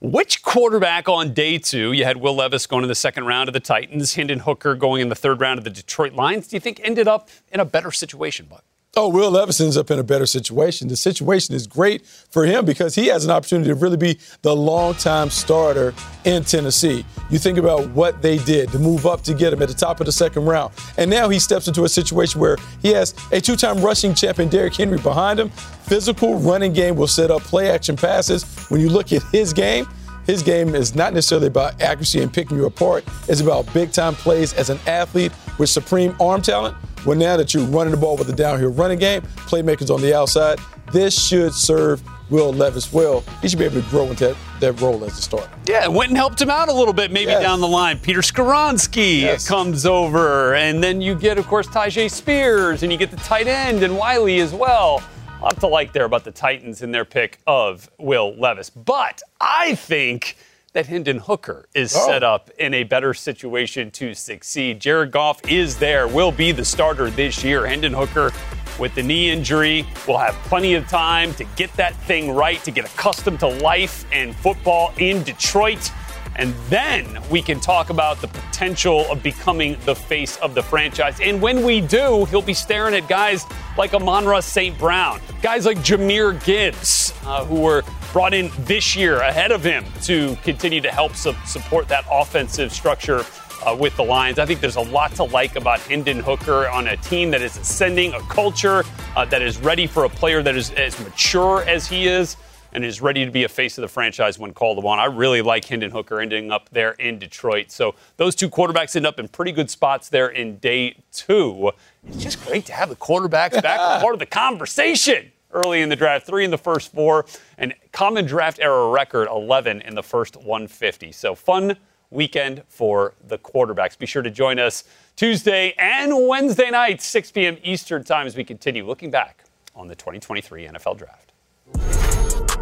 Which 0.00 0.42
quarterback 0.42 1.08
on 1.08 1.34
day 1.34 1.58
two, 1.58 1.92
you 1.92 2.04
had 2.04 2.18
Will 2.18 2.36
Levis 2.36 2.66
going 2.66 2.84
in 2.84 2.88
the 2.88 2.94
second 2.94 3.26
round 3.26 3.48
of 3.48 3.52
the 3.52 3.60
Titans, 3.60 4.14
Hendon 4.14 4.38
Hooker 4.40 4.76
going 4.76 5.00
in 5.00 5.08
the 5.08 5.16
third 5.16 5.40
round 5.40 5.58
of 5.58 5.64
the 5.64 5.70
Detroit 5.70 6.12
Lions, 6.12 6.46
do 6.46 6.54
you 6.54 6.60
think 6.60 6.80
ended 6.84 7.08
up 7.08 7.28
in 7.50 7.58
a 7.58 7.64
better 7.64 7.90
situation, 7.90 8.46
Buck? 8.48 8.64
Oh, 8.96 9.08
Will 9.08 9.30
Levis 9.30 9.60
ends 9.60 9.76
up 9.76 9.90
in 9.90 9.98
a 9.98 10.02
better 10.02 10.26
situation. 10.26 10.88
The 10.88 10.96
situation 10.96 11.54
is 11.54 11.66
great 11.66 12.04
for 12.06 12.46
him 12.46 12.64
because 12.64 12.94
he 12.94 13.06
has 13.08 13.24
an 13.24 13.30
opportunity 13.30 13.68
to 13.68 13.74
really 13.74 13.98
be 13.98 14.18
the 14.42 14.56
longtime 14.56 15.30
starter 15.30 15.94
in 16.24 16.42
Tennessee. 16.42 17.04
You 17.30 17.38
think 17.38 17.58
about 17.58 17.90
what 17.90 18.22
they 18.22 18.38
did 18.38 18.70
to 18.72 18.78
move 18.78 19.06
up 19.06 19.22
to 19.22 19.34
get 19.34 19.52
him 19.52 19.62
at 19.62 19.68
the 19.68 19.74
top 19.74 20.00
of 20.00 20.06
the 20.06 20.12
second 20.12 20.46
round. 20.46 20.72
And 20.96 21.10
now 21.10 21.28
he 21.28 21.38
steps 21.38 21.68
into 21.68 21.84
a 21.84 21.88
situation 21.88 22.40
where 22.40 22.56
he 22.82 22.88
has 22.92 23.14
a 23.30 23.40
two 23.40 23.56
time 23.56 23.80
rushing 23.82 24.14
champion, 24.14 24.48
Derrick 24.48 24.74
Henry, 24.74 24.98
behind 24.98 25.38
him. 25.38 25.50
Physical 25.50 26.38
running 26.38 26.72
game 26.72 26.96
will 26.96 27.06
set 27.06 27.30
up 27.30 27.42
play 27.42 27.70
action 27.70 27.94
passes. 27.94 28.42
When 28.68 28.80
you 28.80 28.88
look 28.88 29.12
at 29.12 29.22
his 29.30 29.52
game, 29.52 29.86
his 30.28 30.42
game 30.42 30.74
is 30.74 30.94
not 30.94 31.14
necessarily 31.14 31.46
about 31.48 31.80
accuracy 31.80 32.20
and 32.20 32.30
picking 32.32 32.58
you 32.58 32.66
apart. 32.66 33.02
It's 33.28 33.40
about 33.40 33.72
big 33.72 33.90
time 33.92 34.14
plays 34.14 34.52
as 34.52 34.68
an 34.70 34.78
athlete 34.86 35.32
with 35.58 35.70
supreme 35.70 36.14
arm 36.20 36.42
talent. 36.42 36.76
Well, 37.06 37.16
now 37.16 37.36
that 37.38 37.54
you're 37.54 37.64
running 37.64 37.92
the 37.92 37.96
ball 37.96 38.16
with 38.16 38.28
a 38.28 38.34
downhill 38.36 38.70
running 38.70 38.98
game, 38.98 39.22
playmakers 39.46 39.92
on 39.92 40.02
the 40.02 40.14
outside, 40.14 40.58
this 40.92 41.18
should 41.26 41.54
serve 41.54 42.02
Will 42.28 42.52
Levis 42.52 42.92
well. 42.92 43.24
He 43.40 43.48
should 43.48 43.58
be 43.58 43.64
able 43.64 43.80
to 43.80 43.88
grow 43.88 44.04
into 44.04 44.26
that, 44.28 44.36
that 44.60 44.80
role 44.82 45.02
as 45.04 45.18
a 45.18 45.22
starter. 45.22 45.48
Yeah, 45.64 45.84
it 45.84 45.92
went 45.92 46.10
and 46.10 46.18
helped 46.18 46.42
him 46.42 46.50
out 46.50 46.68
a 46.68 46.72
little 46.74 46.92
bit, 46.92 47.10
maybe 47.10 47.30
Yes. 47.30 47.40
down 47.42 47.62
the 47.62 47.68
line. 47.68 47.98
Peter 47.98 48.20
Skoronski 48.20 49.22
Yes. 49.22 49.48
comes 49.48 49.86
over, 49.86 50.54
and 50.54 50.84
then 50.84 51.00
you 51.00 51.14
get, 51.14 51.38
of 51.38 51.46
course, 51.46 51.66
Tyjae 51.68 52.10
Spears, 52.10 52.82
and 52.82 52.92
you 52.92 52.98
get 52.98 53.10
the 53.10 53.16
tight 53.16 53.46
end 53.46 53.82
and 53.82 53.96
Whyle 53.96 54.26
as 54.28 54.52
well. 54.52 55.02
Lot 55.42 55.60
to 55.60 55.66
like 55.68 55.92
there 55.92 56.04
about 56.04 56.24
the 56.24 56.32
Titans 56.32 56.82
in 56.82 56.90
their 56.90 57.04
pick 57.04 57.38
of 57.46 57.88
Will 57.98 58.34
Levis. 58.36 58.70
But 58.70 59.22
I 59.40 59.74
think 59.76 60.36
that 60.72 60.86
Hendon 60.86 61.18
Hooker 61.18 61.68
is 61.74 61.94
Oh. 61.96 62.06
set 62.06 62.22
up 62.22 62.50
in 62.58 62.74
a 62.74 62.82
better 62.84 63.14
situation 63.14 63.90
to 63.92 64.14
succeed. 64.14 64.80
Jared 64.80 65.10
Goff 65.12 65.40
is 65.48 65.78
there, 65.78 66.06
will 66.08 66.32
be 66.32 66.52
the 66.52 66.64
starter 66.64 67.08
this 67.08 67.42
year. 67.44 67.66
Hendon 67.66 67.92
Hooker 67.94 68.32
with 68.78 68.94
the 68.94 69.02
knee 69.02 69.30
injury 69.30 69.86
will 70.06 70.18
have 70.18 70.34
plenty 70.44 70.74
of 70.74 70.86
time 70.88 71.32
to 71.34 71.44
get 71.56 71.72
that 71.76 71.94
thing 72.02 72.32
right, 72.32 72.62
to 72.64 72.70
get 72.70 72.84
accustomed 72.84 73.40
to 73.40 73.46
life 73.48 74.04
and 74.12 74.36
football 74.36 74.92
in 74.98 75.22
Detroit. 75.22 75.90
And 76.38 76.54
then 76.70 77.20
we 77.30 77.42
can 77.42 77.58
talk 77.58 77.90
about 77.90 78.20
the 78.20 78.28
potential 78.28 79.10
of 79.10 79.22
becoming 79.24 79.76
the 79.84 79.94
face 79.94 80.36
of 80.36 80.54
the 80.54 80.62
franchise. 80.62 81.20
And 81.20 81.42
when 81.42 81.64
we 81.64 81.80
do, 81.80 82.26
he'll 82.26 82.42
be 82.42 82.54
staring 82.54 82.94
at 82.94 83.08
guys 83.08 83.44
like 83.76 83.92
Amon-Ra 83.92 84.38
St. 84.40 84.78
Brown, 84.78 85.20
guys 85.42 85.66
like 85.66 85.78
Jahmyr 85.78 86.42
Gibbs, 86.44 87.12
uh, 87.24 87.44
who 87.44 87.60
were 87.60 87.82
brought 88.12 88.34
in 88.34 88.50
this 88.60 88.94
year 88.94 89.16
ahead 89.16 89.50
of 89.50 89.64
him 89.64 89.84
to 90.02 90.36
continue 90.44 90.80
to 90.80 90.90
help 90.90 91.16
su- 91.16 91.34
support 91.44 91.88
that 91.88 92.04
offensive 92.10 92.72
structure 92.72 93.24
uh, 93.66 93.76
with 93.78 93.96
the 93.96 94.04
Lions. 94.04 94.38
I 94.38 94.46
think 94.46 94.60
there's 94.60 94.76
a 94.76 94.80
lot 94.80 95.12
to 95.16 95.24
like 95.24 95.56
about 95.56 95.80
Hendon 95.80 96.20
Hooker 96.20 96.68
on 96.68 96.86
a 96.86 96.96
team 96.98 97.32
that 97.32 97.42
is 97.42 97.56
ascending, 97.56 98.14
a 98.14 98.20
culture 98.20 98.84
uh, 99.16 99.24
that 99.24 99.42
is 99.42 99.58
ready 99.58 99.88
for 99.88 100.04
a 100.04 100.08
player 100.08 100.40
that 100.42 100.56
is 100.56 100.70
as 100.72 100.98
mature 101.00 101.64
as 101.64 101.88
he 101.88 102.06
is 102.06 102.36
and 102.72 102.84
is 102.84 103.00
ready 103.00 103.24
to 103.24 103.30
be 103.30 103.44
a 103.44 103.48
face 103.48 103.78
of 103.78 103.82
the 103.82 103.88
franchise 103.88 104.38
when 104.38 104.52
called 104.52 104.78
upon. 104.78 104.98
I 104.98 105.06
really 105.06 105.42
like 105.42 105.64
Hendon 105.64 105.90
Hooker 105.90 106.20
ending 106.20 106.50
up 106.50 106.68
there 106.70 106.92
in 106.92 107.18
Detroit. 107.18 107.70
So 107.70 107.94
those 108.16 108.34
two 108.34 108.50
quarterbacks 108.50 108.96
end 108.96 109.06
up 109.06 109.18
in 109.18 109.28
pretty 109.28 109.52
good 109.52 109.70
spots 109.70 110.08
there 110.08 110.28
in 110.28 110.58
day 110.58 110.96
two. 111.12 111.72
It's 112.06 112.22
just 112.22 112.44
great 112.46 112.66
to 112.66 112.72
have 112.72 112.88
the 112.88 112.96
quarterbacks 112.96 113.62
back 113.62 114.00
part 114.00 114.14
of 114.14 114.18
the 114.18 114.26
conversation 114.26 115.32
early 115.52 115.80
in 115.82 115.88
the 115.88 115.96
draft. 115.96 116.26
Three 116.26 116.44
in 116.44 116.50
the 116.50 116.58
first 116.58 116.92
four, 116.92 117.26
and 117.56 117.74
common 117.92 118.26
draft 118.26 118.58
era 118.60 118.88
record 118.88 119.28
11 119.28 119.82
in 119.82 119.94
the 119.94 120.02
first 120.02 120.36
150. 120.36 121.12
So 121.12 121.34
fun 121.34 121.76
weekend 122.10 122.62
for 122.68 123.14
the 123.26 123.38
quarterbacks. 123.38 123.98
Be 123.98 124.06
sure 124.06 124.22
to 124.22 124.30
join 124.30 124.58
us 124.58 124.84
Tuesday 125.16 125.74
and 125.78 126.28
Wednesday 126.28 126.70
nights, 126.70 127.04
6 127.06 127.32
p.m. 127.32 127.58
Eastern 127.62 128.04
Time, 128.04 128.26
as 128.26 128.36
we 128.36 128.44
continue 128.44 128.86
looking 128.86 129.10
back 129.10 129.44
on 129.74 129.88
the 129.88 129.94
2023 129.94 130.66
NFL 130.66 130.98
Draft. 130.98 131.27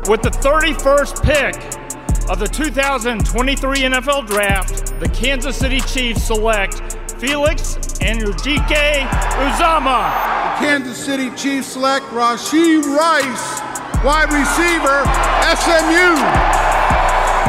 With 0.04 0.20
the 0.22 0.30
31st 0.30 1.24
pick 1.24 1.56
of 2.30 2.38
the 2.38 2.46
2023 2.46 3.78
NFL 3.78 4.28
Draft, 4.28 4.94
the 5.00 5.08
Kansas 5.08 5.56
City 5.56 5.80
Chiefs 5.80 6.22
select 6.22 6.80
Felix 7.18 7.74
Anudike-Uzomah, 7.98 10.12
the 10.52 10.58
Kansas 10.64 11.04
City 11.04 11.30
Chiefs 11.30 11.66
select 11.66 12.06
Rashee 12.06 12.84
Rice, 12.84 13.60
wide 14.04 14.30
receiver, 14.30 15.02
SMU. 15.58 16.14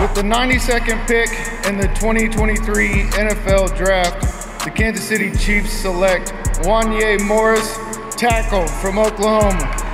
With 0.01 0.15
the 0.15 0.23
92nd 0.23 1.05
pick 1.05 1.29
in 1.67 1.77
the 1.77 1.89
2023 1.99 3.03
NFL 3.11 3.77
Draft, 3.77 4.23
the 4.63 4.71
Kansas 4.71 5.05
City 5.07 5.29
Chiefs 5.37 5.73
select 5.73 6.33
Wanya 6.63 7.19
Morris, 7.23 7.77
tackle 8.15 8.65
from 8.65 8.97
Oklahoma. 8.97 9.86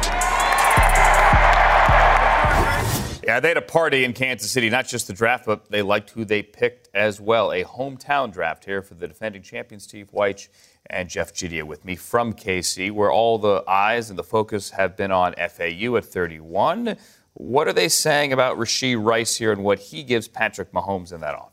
Yeah, 3.33 3.39
they 3.39 3.47
had 3.47 3.57
a 3.57 3.63
party 3.63 4.03
in 4.03 4.13
Kansas 4.13 4.51
City, 4.51 4.69
not 4.69 4.85
just 4.85 5.07
the 5.07 5.13
draft, 5.13 5.47
but 5.47 5.71
they 5.71 5.81
liked 5.81 6.11
who 6.11 6.23
they 6.23 6.43
picked 6.43 6.87
as 6.93 7.19
well. 7.19 7.51
A 7.51 7.63
hometown 7.63 8.31
draft 8.31 8.63
here 8.63 8.83
for 8.83 8.93
the 8.93 9.07
defending 9.07 9.41
champion, 9.41 9.79
Steve 9.79 10.11
Wyche 10.13 10.49
and 10.85 11.09
Jeff 11.09 11.33
Chadiha 11.33 11.63
with 11.63 11.83
me 11.83 11.95
from 11.95 12.33
KC, 12.33 12.91
where 12.91 13.11
all 13.11 13.39
the 13.39 13.63
eyes 13.67 14.11
and 14.11 14.19
the 14.19 14.23
focus 14.23 14.69
have 14.69 14.95
been 14.95 15.11
on 15.11 15.33
FAU 15.33 15.95
at 15.95 16.05
31. 16.05 16.95
What 17.33 17.67
are 17.67 17.73
they 17.73 17.89
saying 17.89 18.33
about 18.33 18.59
Rashee 18.59 19.03
Rice 19.03 19.35
here 19.35 19.51
and 19.51 19.63
what 19.63 19.79
he 19.79 20.03
gives 20.03 20.27
Patrick 20.27 20.71
Mahomes 20.71 21.11
in 21.11 21.19
that 21.21 21.33
offense? 21.33 21.52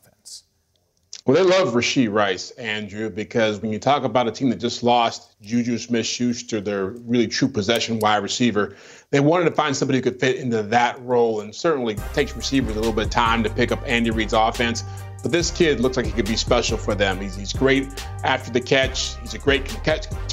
Well, 1.26 1.36
they 1.36 1.42
love 1.42 1.74
Rashee 1.74 2.10
Rice, 2.10 2.50
Andrew, 2.52 3.10
because 3.10 3.60
when 3.60 3.70
you 3.72 3.78
talk 3.78 4.04
about 4.04 4.26
a 4.26 4.32
team 4.32 4.48
that 4.50 4.56
just 4.56 4.82
lost 4.82 5.38
Juju 5.42 5.76
Smith 5.76 6.06
Schuster, 6.06 6.62
their 6.62 6.86
really 6.86 7.26
true 7.26 7.46
possession 7.48 7.98
wide 7.98 8.22
receiver, 8.22 8.74
they 9.10 9.20
wanted 9.20 9.44
to 9.44 9.50
find 9.50 9.76
somebody 9.76 9.98
who 9.98 10.02
could 10.02 10.18
fit 10.18 10.36
into 10.36 10.62
that 10.62 10.98
role 11.02 11.42
and 11.42 11.54
certainly 11.54 11.96
takes 12.14 12.34
receivers 12.34 12.74
a 12.74 12.78
little 12.78 12.94
bit 12.94 13.04
of 13.04 13.10
time 13.10 13.42
to 13.42 13.50
pick 13.50 13.70
up 13.70 13.82
Andy 13.84 14.10
Reid's 14.10 14.32
offense. 14.32 14.82
But 15.22 15.30
this 15.30 15.50
kid 15.50 15.80
looks 15.80 15.98
like 15.98 16.06
he 16.06 16.12
could 16.12 16.26
be 16.26 16.36
special 16.36 16.78
for 16.78 16.94
them. 16.94 17.20
He's, 17.20 17.36
he's 17.36 17.52
great 17.52 17.86
after 18.24 18.50
the 18.50 18.60
catch. 18.60 19.16
He's 19.20 19.34
a 19.34 19.38
great 19.38 19.66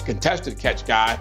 contested 0.05 0.57
catch 0.57 0.85
guy. 0.85 1.19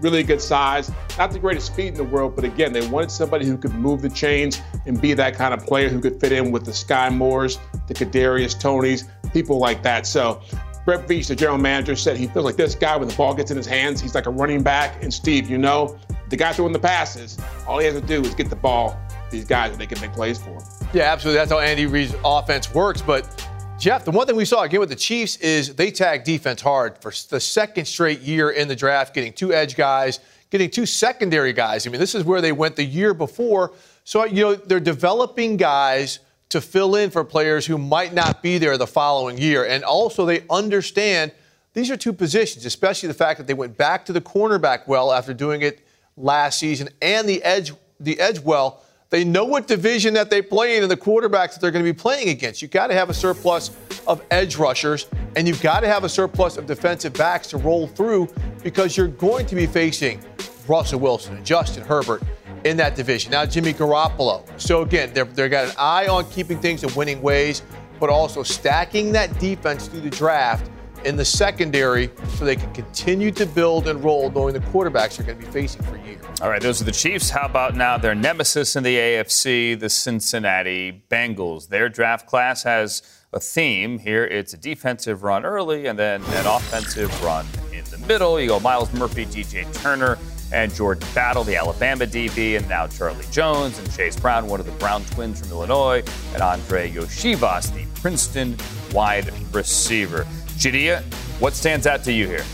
Really 0.00 0.22
good 0.22 0.40
size. 0.40 0.90
Not 1.16 1.32
the 1.32 1.38
greatest 1.38 1.66
speed 1.66 1.88
in 1.88 1.94
the 1.94 2.04
world, 2.04 2.36
but 2.36 2.44
again, 2.44 2.72
they 2.72 2.86
wanted 2.88 3.10
somebody 3.10 3.46
who 3.46 3.56
could 3.58 3.74
move 3.74 4.02
the 4.02 4.08
chains 4.08 4.60
and 4.86 5.00
be 5.00 5.12
that 5.14 5.34
kind 5.34 5.52
of 5.52 5.64
player 5.66 5.88
who 5.88 6.00
could 6.00 6.20
fit 6.20 6.32
in 6.32 6.50
with 6.50 6.64
the 6.64 6.70
Skyy 6.70 7.14
Moores, 7.14 7.58
the 7.86 7.94
Kadarius 7.94 8.56
Tonys, 8.60 9.08
people 9.32 9.58
like 9.58 9.82
that. 9.82 10.06
So 10.06 10.40
Brett 10.84 11.06
Veach, 11.06 11.28
the 11.28 11.36
general 11.36 11.58
manager, 11.58 11.96
said 11.96 12.16
he 12.16 12.28
feels 12.28 12.44
like 12.44 12.56
this 12.56 12.74
guy 12.74 12.96
when 12.96 13.08
the 13.08 13.14
ball 13.14 13.34
gets 13.34 13.50
in 13.50 13.56
his 13.56 13.66
hands, 13.66 14.00
he's 14.00 14.14
like 14.14 14.26
a 14.26 14.30
running 14.30 14.62
back. 14.62 15.02
And 15.02 15.12
Steve, 15.12 15.50
you 15.50 15.58
know, 15.58 15.98
the 16.30 16.36
guy 16.36 16.52
throwing 16.52 16.72
the 16.72 16.78
passes, 16.78 17.38
all 17.66 17.78
he 17.78 17.86
has 17.86 17.94
to 17.94 18.00
do 18.00 18.22
is 18.22 18.34
get 18.34 18.50
the 18.50 18.56
ball 18.56 18.98
these 19.30 19.44
guys 19.44 19.72
and 19.72 19.80
they 19.80 19.86
can 19.86 20.00
make 20.00 20.12
plays 20.12 20.38
for 20.38 20.50
him. 20.50 20.62
Yeah, 20.94 21.12
absolutely. 21.12 21.38
That's 21.38 21.50
how 21.50 21.58
Andy 21.58 21.86
Reid's 21.86 22.14
offense 22.24 22.72
works. 22.72 23.02
But 23.02 23.47
Jeff, 23.78 24.04
the 24.04 24.10
one 24.10 24.26
thing 24.26 24.34
we 24.34 24.44
saw 24.44 24.64
again 24.64 24.80
with 24.80 24.88
the 24.88 24.96
Chiefs 24.96 25.36
is 25.36 25.76
they 25.76 25.92
tag 25.92 26.24
defense 26.24 26.60
hard 26.60 26.98
for 26.98 27.12
the 27.30 27.38
second 27.38 27.84
straight 27.84 28.18
year 28.18 28.50
in 28.50 28.66
the 28.66 28.74
draft, 28.74 29.14
getting 29.14 29.32
two 29.32 29.54
edge 29.54 29.76
guys, 29.76 30.18
getting 30.50 30.68
two 30.68 30.84
secondary 30.84 31.52
guys. 31.52 31.86
I 31.86 31.90
mean, 31.90 32.00
this 32.00 32.16
is 32.16 32.24
where 32.24 32.40
they 32.40 32.50
went 32.50 32.74
the 32.74 32.84
year 32.84 33.14
before. 33.14 33.72
So, 34.02 34.22
uh, 34.22 34.24
you 34.24 34.42
know, 34.42 34.54
they're 34.56 34.80
developing 34.80 35.56
guys 35.56 36.18
to 36.48 36.60
fill 36.60 36.96
in 36.96 37.10
for 37.10 37.22
players 37.22 37.66
who 37.66 37.78
might 37.78 38.12
not 38.12 38.42
be 38.42 38.58
there 38.58 38.76
the 38.76 38.86
following 38.86 39.38
year. 39.38 39.64
And 39.64 39.84
also, 39.84 40.26
they 40.26 40.42
understand 40.50 41.30
these 41.72 41.88
are 41.88 41.96
two 41.96 42.12
positions, 42.12 42.64
especially 42.64 43.06
the 43.06 43.14
fact 43.14 43.38
that 43.38 43.46
they 43.46 43.54
went 43.54 43.76
back 43.76 44.04
to 44.06 44.12
the 44.12 44.20
cornerback 44.20 44.88
well 44.88 45.12
after 45.12 45.32
doing 45.32 45.62
it 45.62 45.86
last 46.16 46.58
season 46.58 46.88
and 47.00 47.28
the 47.28 47.40
edge 47.44 47.72
the 48.00 48.18
edge 48.18 48.40
well. 48.40 48.82
They 49.10 49.24
know 49.24 49.44
what 49.44 49.66
division 49.66 50.12
that 50.14 50.28
they 50.28 50.42
play 50.42 50.76
in 50.76 50.82
and 50.82 50.90
the 50.90 50.96
quarterbacks 50.96 51.54
that 51.54 51.60
they're 51.60 51.70
going 51.70 51.84
to 51.84 51.90
be 51.90 51.98
playing 51.98 52.28
against. 52.28 52.60
You've 52.60 52.70
got 52.70 52.88
to 52.88 52.94
have 52.94 53.08
a 53.08 53.14
surplus 53.14 53.70
of 54.06 54.22
edge 54.30 54.56
rushers 54.56 55.06
and 55.34 55.48
you've 55.48 55.62
got 55.62 55.80
to 55.80 55.88
have 55.88 56.04
a 56.04 56.08
surplus 56.08 56.58
of 56.58 56.66
defensive 56.66 57.14
backs 57.14 57.48
to 57.48 57.56
roll 57.56 57.86
through 57.86 58.28
because 58.62 58.96
you're 58.96 59.08
going 59.08 59.46
to 59.46 59.54
be 59.54 59.66
facing 59.66 60.22
Russell 60.66 61.00
Wilson 61.00 61.36
and 61.36 61.46
Justin 61.46 61.84
Herbert 61.84 62.22
in 62.64 62.76
that 62.76 62.96
division. 62.96 63.32
Now, 63.32 63.46
Jimmy 63.46 63.72
Garoppolo. 63.72 64.44
So, 64.60 64.82
again, 64.82 65.12
they've 65.14 65.34
they 65.34 65.48
got 65.48 65.66
an 65.66 65.74
eye 65.78 66.06
on 66.06 66.28
keeping 66.30 66.58
things 66.58 66.84
in 66.84 66.92
winning 66.94 67.22
ways, 67.22 67.62
but 67.98 68.10
also 68.10 68.42
stacking 68.42 69.12
that 69.12 69.38
defense 69.38 69.86
through 69.86 70.00
the 70.00 70.10
draft 70.10 70.70
in 71.04 71.16
the 71.16 71.24
secondary 71.24 72.10
so 72.36 72.44
they 72.44 72.56
can 72.56 72.72
continue 72.72 73.30
to 73.32 73.46
build 73.46 73.88
and 73.88 74.02
roll 74.02 74.30
knowing 74.30 74.54
the 74.54 74.60
quarterbacks 74.60 75.18
are 75.18 75.22
going 75.22 75.38
to 75.38 75.46
be 75.46 75.52
facing 75.52 75.82
for 75.82 75.96
years. 75.98 76.24
All 76.40 76.48
right, 76.48 76.62
those 76.62 76.80
are 76.80 76.84
the 76.84 76.92
Chiefs. 76.92 77.30
How 77.30 77.46
about 77.46 77.74
now 77.74 77.98
their 77.98 78.14
nemesis 78.14 78.76
in 78.76 78.82
the 78.82 78.96
AFC, 78.96 79.78
the 79.78 79.88
Cincinnati 79.88 81.02
Bengals? 81.10 81.68
Their 81.68 81.88
draft 81.88 82.26
class 82.26 82.62
has 82.62 83.02
a 83.32 83.40
theme 83.40 83.98
here. 83.98 84.24
It's 84.24 84.54
a 84.54 84.56
defensive 84.56 85.22
run 85.22 85.44
early 85.44 85.86
and 85.86 85.98
then 85.98 86.22
an 86.22 86.46
offensive 86.46 87.22
run 87.22 87.46
in 87.72 87.84
the 87.86 87.98
middle. 88.06 88.40
You 88.40 88.48
go 88.48 88.60
Myles 88.60 88.92
Murphy, 88.94 89.26
DJ 89.26 89.70
Turner, 89.82 90.18
and 90.52 90.72
Jordan 90.74 91.06
Battle, 91.14 91.44
the 91.44 91.56
Alabama 91.56 92.06
DB, 92.06 92.56
and 92.56 92.68
now 92.68 92.86
Charlie 92.86 93.24
Jones 93.30 93.78
and 93.78 93.92
Chase 93.92 94.16
Brown, 94.16 94.46
one 94.46 94.60
of 94.60 94.66
the 94.66 94.72
Brown 94.72 95.04
twins 95.06 95.40
from 95.40 95.50
Illinois, 95.50 96.02
and 96.32 96.42
Andre 96.42 96.90
Iosivas, 96.90 97.74
the 97.74 97.84
Princeton 98.00 98.56
wide 98.92 99.30
receiver. 99.52 100.26
Chadiha, 100.58 101.02
what 101.40 101.54
stands 101.54 101.86
out 101.86 102.02
to 102.02 102.12
you 102.12 102.26
here? 102.26 102.44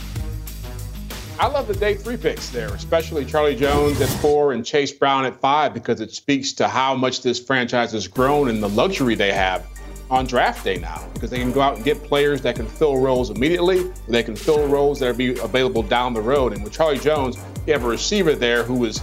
I 1.40 1.46
love 1.46 1.66
the 1.66 1.74
day 1.74 1.94
three 1.94 2.18
picks 2.18 2.50
there, 2.50 2.68
especially 2.74 3.24
Charlie 3.24 3.56
Jones 3.56 3.98
at 4.02 4.10
four 4.20 4.52
and 4.52 4.64
Chase 4.64 4.92
Brown 4.92 5.24
at 5.24 5.40
five, 5.40 5.72
because 5.72 6.02
it 6.02 6.12
speaks 6.12 6.52
to 6.54 6.68
how 6.68 6.94
much 6.94 7.22
this 7.22 7.40
franchise 7.40 7.92
has 7.92 8.06
grown 8.06 8.48
and 8.48 8.62
the 8.62 8.68
luxury 8.68 9.14
they 9.14 9.32
have 9.32 9.66
on 10.10 10.26
draft 10.26 10.64
day 10.64 10.76
now, 10.76 11.02
because 11.14 11.30
they 11.30 11.38
can 11.38 11.50
go 11.50 11.62
out 11.62 11.76
and 11.76 11.84
get 11.84 12.02
players 12.04 12.42
that 12.42 12.56
can 12.56 12.66
fill 12.66 12.98
roles 12.98 13.30
immediately. 13.30 13.90
They 14.06 14.22
can 14.22 14.36
fill 14.36 14.68
roles 14.68 15.00
that 15.00 15.06
will 15.06 15.16
be 15.16 15.38
available 15.38 15.82
down 15.82 16.12
the 16.12 16.20
road. 16.20 16.52
And 16.52 16.62
with 16.62 16.74
Charlie 16.74 16.98
Jones, 16.98 17.38
you 17.66 17.72
have 17.72 17.84
a 17.84 17.88
receiver 17.88 18.34
there 18.34 18.64
who 18.64 18.74
was 18.74 19.02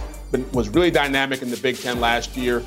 was 0.52 0.68
really 0.70 0.90
dynamic 0.90 1.42
in 1.42 1.50
the 1.50 1.58
Big 1.58 1.76
Ten 1.76 2.00
last 2.00 2.36
year 2.36 2.62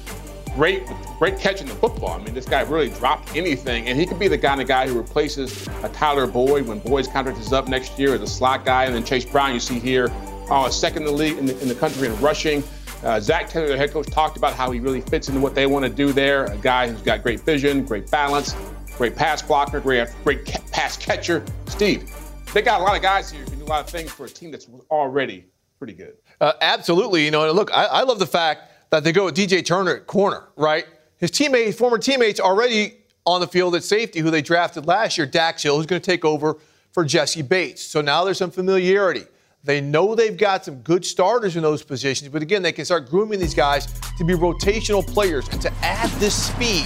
great, 0.56 0.84
great 1.20 1.38
catching 1.38 1.68
the 1.68 1.76
football. 1.76 2.12
I 2.12 2.24
mean, 2.24 2.34
this 2.34 2.46
guy 2.46 2.62
really 2.62 2.89
dropped 2.89 3.36
anything, 3.36 3.88
and 3.88 4.00
he 4.00 4.06
could 4.06 4.18
be 4.18 4.28
the 4.28 4.38
kind 4.38 4.62
of 4.62 4.68
guy 4.68 4.88
who 4.88 4.98
replaces 4.98 5.68
a 5.84 5.89
Tyler 5.89 6.26
Boyd 6.26 6.65
when 6.65 6.80
Boyd's 6.80 7.08
contract 7.08 7.39
is 7.39 7.54
up 7.54 7.68
next 7.68 8.00
year 8.00 8.15
as 8.15 8.22
a 8.22 8.28
slot 8.28 8.65
guy. 8.65 8.86
And 8.86 8.96
then 8.96 9.04
Chase 9.04 9.26
Brown, 9.26 9.54
you 9.54 9.60
see 9.60 9.80
here, 9.80 10.10
uh, 10.50 10.70
second 10.70 11.04
in 11.04 11.06
the 11.08 11.12
league 11.12 11.38
in 11.38 11.46
the, 11.46 11.60
in 11.62 11.68
the 11.68 11.76
country 11.76 12.08
in 12.08 12.20
rushing. 12.22 12.63
Uh, 13.04 13.20
Zac 13.20 13.50
Taylor, 13.50 13.68
the 13.68 13.78
head 13.78 13.91
coach, 13.91 14.08
talked 14.08 14.38
about 14.38 14.54
how 14.54 14.72
he 14.72 14.80
really 14.80 15.02
fits 15.02 15.28
into 15.28 15.39
what 15.39 15.54
they 15.54 15.68
want 15.68 15.84
to 15.84 15.91
do 15.91 16.12
there. 16.12 16.46
A 16.46 16.58
guy 16.58 16.89
who's 16.89 17.02
got 17.02 17.22
great 17.22 17.41
vision, 17.41 17.86
great 17.86 18.10
balance, 18.10 18.56
great 18.98 19.15
pass 19.15 19.41
blocker, 19.41 19.80
great, 19.80 20.08
great 20.24 20.46
ca- 20.46 20.63
pass 20.72 20.98
catcher. 20.98 21.44
Steve, 21.68 22.10
they 22.54 22.62
got 22.62 22.82
a 22.82 22.84
lot 22.84 22.96
of 22.96 23.02
guys 23.02 23.30
here 23.30 23.41
who 23.41 23.50
can 23.50 23.60
do 23.60 23.65
a 23.65 23.68
lot 23.68 23.82
of 23.82 23.89
things 23.89 24.10
for 24.10 24.26
a 24.26 24.30
team 24.30 24.50
that's 24.50 24.68
already 24.89 25.46
pretty 25.78 25.94
good. 25.94 26.15
Uh, 26.41 26.54
absolutely. 26.62 27.26
You 27.26 27.32
know, 27.32 27.48
and 27.48 27.56
look, 27.56 27.70
I, 27.74 27.86
I 27.86 28.02
love 28.04 28.18
the 28.18 28.26
fact 28.26 28.72
that 28.96 29.04
they 29.04 29.12
go 29.12 29.26
with 29.26 29.36
DJ 29.36 29.66
Turner 29.66 29.98
at 29.98 30.08
corner, 30.08 30.44
right? 30.56 30.86
His 31.18 31.30
teammate, 31.30 31.76
former 31.76 31.98
teammates 31.98 32.40
already 32.40 32.98
on 33.26 33.42
the 33.42 33.48
field 33.48 33.76
at 33.76 33.84
safety, 33.84 34.20
who 34.20 34.32
they 34.32 34.42
drafted 34.42 34.86
last 34.86 35.18
year, 35.18 35.28
Dax 35.28 35.64
Hill, 35.64 35.76
who's 35.76 35.86
going 35.86 36.02
to 36.02 36.06
take 36.06 36.24
over 36.24 36.58
for 36.92 37.04
Jessie 37.04 37.42
Bates. 37.42 37.82
So 37.82 38.00
now 38.00 38.24
there's 38.24 38.38
some 38.38 38.52
familiarity. 38.52 39.24
They 39.64 39.82
know 39.82 40.16
they've 40.16 40.38
got 40.38 40.64
some 40.64 40.82
good 40.82 41.04
starters 41.04 41.56
in 41.56 41.64
those 41.64 41.84
positions, 41.84 42.30
but 42.30 42.42
again, 42.42 42.62
they 42.62 42.72
can 42.72 42.86
start 42.86 43.10
grooming 43.10 43.40
these 43.40 43.56
guys 43.56 43.88
to 44.18 44.24
be 44.24 44.34
rotational 44.34 45.06
players 45.06 45.50
and 45.50 45.62
to 45.62 45.74
add 45.82 46.10
this 46.20 46.48
speed, 46.48 46.86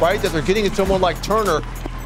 right, 0.00 0.20
that 0.22 0.30
they're 0.32 0.42
getting 0.42 0.66
in 0.66 0.74
someone 0.74 1.00
like 1.00 1.20
Turner. 1.22 1.60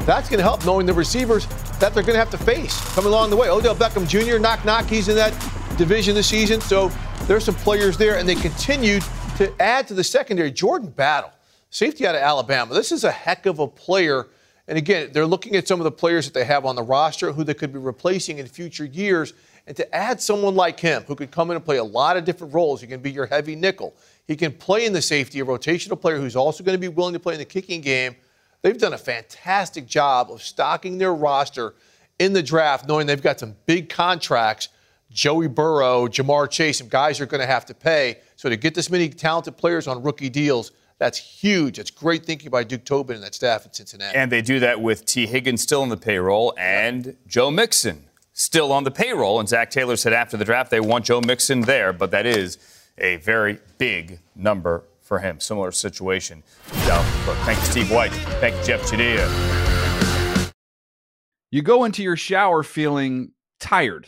That's 0.05 0.29
going 0.29 0.39
to 0.39 0.43
help 0.43 0.65
knowing 0.65 0.85
the 0.85 0.93
receivers 0.93 1.45
that 1.79 1.93
they're 1.93 2.03
going 2.03 2.15
to 2.15 2.19
have 2.19 2.31
to 2.31 2.37
face 2.37 2.79
coming 2.95 3.11
along 3.11 3.29
the 3.29 3.35
way. 3.35 3.49
Odell 3.49 3.75
Beckham 3.75 4.07
Jr., 4.07 4.39
knock, 4.39 4.63
knock, 4.65 4.85
he's 4.85 5.09
in 5.09 5.15
that 5.15 5.31
division 5.77 6.15
this 6.15 6.27
season. 6.27 6.61
So 6.61 6.89
there's 7.27 7.45
some 7.45 7.55
players 7.55 7.97
there, 7.97 8.17
and 8.17 8.27
they 8.27 8.35
continued 8.35 9.03
to 9.37 9.51
add 9.59 9.87
to 9.87 9.95
the 9.95 10.03
secondary, 10.03 10.51
Jordan 10.51 10.89
Battle, 10.89 11.31
safety 11.71 12.05
out 12.05 12.13
of 12.13 12.21
Alabama. 12.21 12.73
This 12.73 12.91
is 12.91 13.03
a 13.03 13.11
heck 13.11 13.47
of 13.47 13.57
a 13.57 13.67
player. 13.67 14.27
And 14.67 14.77
again, 14.77 15.09
they're 15.11 15.25
looking 15.25 15.55
at 15.55 15.67
some 15.67 15.79
of 15.79 15.85
the 15.85 15.91
players 15.91 16.25
that 16.25 16.33
they 16.35 16.45
have 16.45 16.65
on 16.65 16.75
the 16.75 16.83
roster 16.83 17.31
who 17.31 17.43
they 17.43 17.55
could 17.55 17.73
be 17.73 17.79
replacing 17.79 18.37
in 18.37 18.45
future 18.47 18.85
years. 18.85 19.33
And 19.65 19.75
to 19.75 19.95
add 19.95 20.21
someone 20.21 20.55
like 20.55 20.79
him 20.79 21.03
who 21.07 21.15
could 21.15 21.31
come 21.31 21.49
in 21.49 21.55
and 21.55 21.65
play 21.65 21.77
a 21.77 21.83
lot 21.83 22.15
of 22.15 22.25
different 22.25 22.53
roles, 22.53 22.79
he 22.81 22.87
can 22.87 23.01
be 23.01 23.11
your 23.11 23.25
heavy 23.25 23.55
nickel. 23.55 23.95
He 24.27 24.35
can 24.35 24.51
play 24.51 24.85
in 24.85 24.93
the 24.93 25.01
safety, 25.01 25.39
a 25.39 25.45
rotational 25.45 25.99
player 25.99 26.17
who's 26.17 26.35
also 26.35 26.63
going 26.63 26.75
to 26.75 26.81
be 26.81 26.87
willing 26.87 27.13
to 27.13 27.19
play 27.19 27.33
in 27.33 27.39
the 27.39 27.45
kicking 27.45 27.81
game. 27.81 28.15
They've 28.61 28.77
done 28.77 28.93
a 28.93 28.97
fantastic 28.97 29.87
job 29.87 30.31
of 30.31 30.43
stocking 30.43 30.99
their 30.99 31.13
roster 31.13 31.73
in 32.19 32.33
the 32.33 32.43
draft, 32.43 32.87
knowing 32.87 33.07
they've 33.07 33.21
got 33.21 33.39
some 33.39 33.55
big 33.65 33.89
contracts 33.89 34.69
Joey 35.13 35.47
Burrow, 35.47 36.07
Ja'Marr 36.07 36.49
Chase, 36.49 36.79
some 36.79 36.89
guys 36.89 37.21
are 37.21 37.27
going 37.27 37.39
to 37.39 37.47
have 37.47 37.65
to 37.67 37.73
pay. 37.73 38.17
So 38.35 38.49
to 38.49 38.57
get 38.57 38.73
this 38.73 38.89
many 38.89 39.09
talented 39.09 39.55
players 39.55 39.87
on 39.87 40.01
rookie 40.01 40.29
deals, 40.29 40.71
that's 40.97 41.17
huge. 41.17 41.77
That's 41.77 41.91
great 41.91 42.25
thinking 42.25 42.49
by 42.49 42.63
Duke 42.63 42.83
Tobin 42.83 43.15
and 43.15 43.23
that 43.23 43.35
staff 43.35 43.65
at 43.65 43.75
Cincinnati. 43.75 44.17
And 44.17 44.31
they 44.31 44.41
do 44.41 44.59
that 44.59 44.81
with 44.81 45.05
Tee 45.05 45.27
Higgins 45.27 45.61
still 45.61 45.83
on 45.83 45.89
the 45.89 45.97
payroll 45.97 46.53
and 46.57 47.15
Joe 47.27 47.51
Mixon 47.51 48.05
still 48.33 48.71
on 48.71 48.83
the 48.83 48.91
payroll. 48.91 49.39
And 49.39 49.47
Zac 49.47 49.69
Taylor 49.69 49.97
said 49.97 50.13
after 50.13 50.35
the 50.35 50.45
draft 50.45 50.71
they 50.71 50.79
want 50.79 51.05
Joe 51.05 51.21
Mixon 51.21 51.61
there, 51.61 51.93
but 51.93 52.09
that 52.11 52.25
is 52.25 52.57
a 52.97 53.17
very 53.17 53.59
big 53.77 54.19
number 54.35 54.83
for 55.01 55.19
him. 55.19 55.39
Similar 55.39 55.71
situation. 55.71 56.41
Thank 56.65 57.59
you, 57.59 57.65
Steve 57.65 57.91
White. 57.91 58.11
Thank 58.39 58.55
you, 58.57 58.63
Jeff 58.63 58.81
Chadiha. 58.89 60.51
You 61.51 61.61
go 61.61 61.83
into 61.83 62.01
your 62.01 62.15
shower 62.15 62.63
feeling 62.63 63.33
tired 63.59 64.07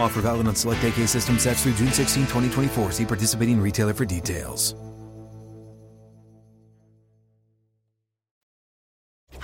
Offer 0.00 0.22
valid 0.22 0.46
on 0.46 0.54
select 0.54 0.84
AK 0.84 1.08
system 1.08 1.38
sets 1.38 1.62
through 1.62 1.74
June 1.74 1.92
16, 1.92 2.24
2024. 2.24 2.92
See 2.92 3.04
participating 3.04 3.60
retailer 3.60 3.94
for 3.94 4.04
details. 4.04 4.74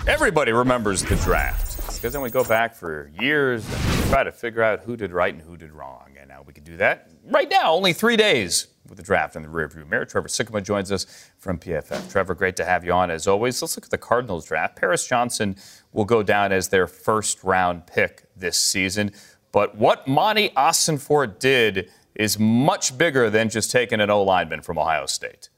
Everybody 0.07 0.53
remembers 0.53 1.03
the 1.03 1.17
draft 1.17 1.95
because 1.95 2.13
then 2.13 2.21
we 2.21 2.29
go 2.31 2.45
back 2.45 2.75
for 2.75 3.11
years 3.19 3.65
and 3.67 4.11
try 4.11 4.23
to 4.23 4.33
figure 4.33 4.63
out 4.63 4.81
who 4.81 4.99
did 4.99 5.13
right 5.13 5.33
and 5.33 5.43
who 5.43 5.57
did 5.57 5.73
wrong. 5.73 6.15
And 6.21 6.29
now 6.29 6.43
we 6.47 6.53
can 6.53 6.63
do 6.63 6.77
that 6.77 7.11
right 7.25 7.49
now, 7.51 7.73
only 7.73 7.95
three 7.95 8.17
days 8.17 8.69
with 8.87 8.99
the 8.99 9.03
draft 9.03 9.35
in 9.35 9.43
the 9.43 9.49
rearview 9.49 9.89
mirror. 9.89 10.05
Trevor 10.05 10.29
Sikkema 10.29 10.63
joins 10.63 10.93
us 10.93 11.07
from 11.39 11.59
PFF. 11.59 12.11
Trevor, 12.11 12.35
great 12.35 12.57
to 12.57 12.67
have 12.67 12.85
you 12.85 12.93
on 12.93 13.11
as 13.11 13.27
always. 13.27 13.63
Let's 13.63 13.77
look 13.79 13.87
at 13.87 13.91
the 13.91 13.97
Cardinals 13.97 14.45
draft. 14.45 14.77
Paris 14.77 15.07
Johnson 15.07 15.57
will 15.93 16.05
go 16.05 16.23
down 16.23 16.53
as 16.53 16.69
their 16.69 16.87
first 16.87 17.43
round 17.43 17.87
pick 17.87 18.25
this 18.37 18.59
season. 18.59 19.11
But 19.55 19.77
what 19.77 20.09
Monti 20.09 20.49
Ossenfort 20.51 21.39
did 21.39 21.89
is 22.17 22.41
much 22.41 22.99
bigger 22.99 23.31
than 23.31 23.49
just 23.49 23.71
taking 23.71 24.01
an 24.01 24.11
O 24.11 24.21
lineman 24.25 24.63
from 24.63 24.79
Ohio 24.79 25.07
State. 25.07 25.49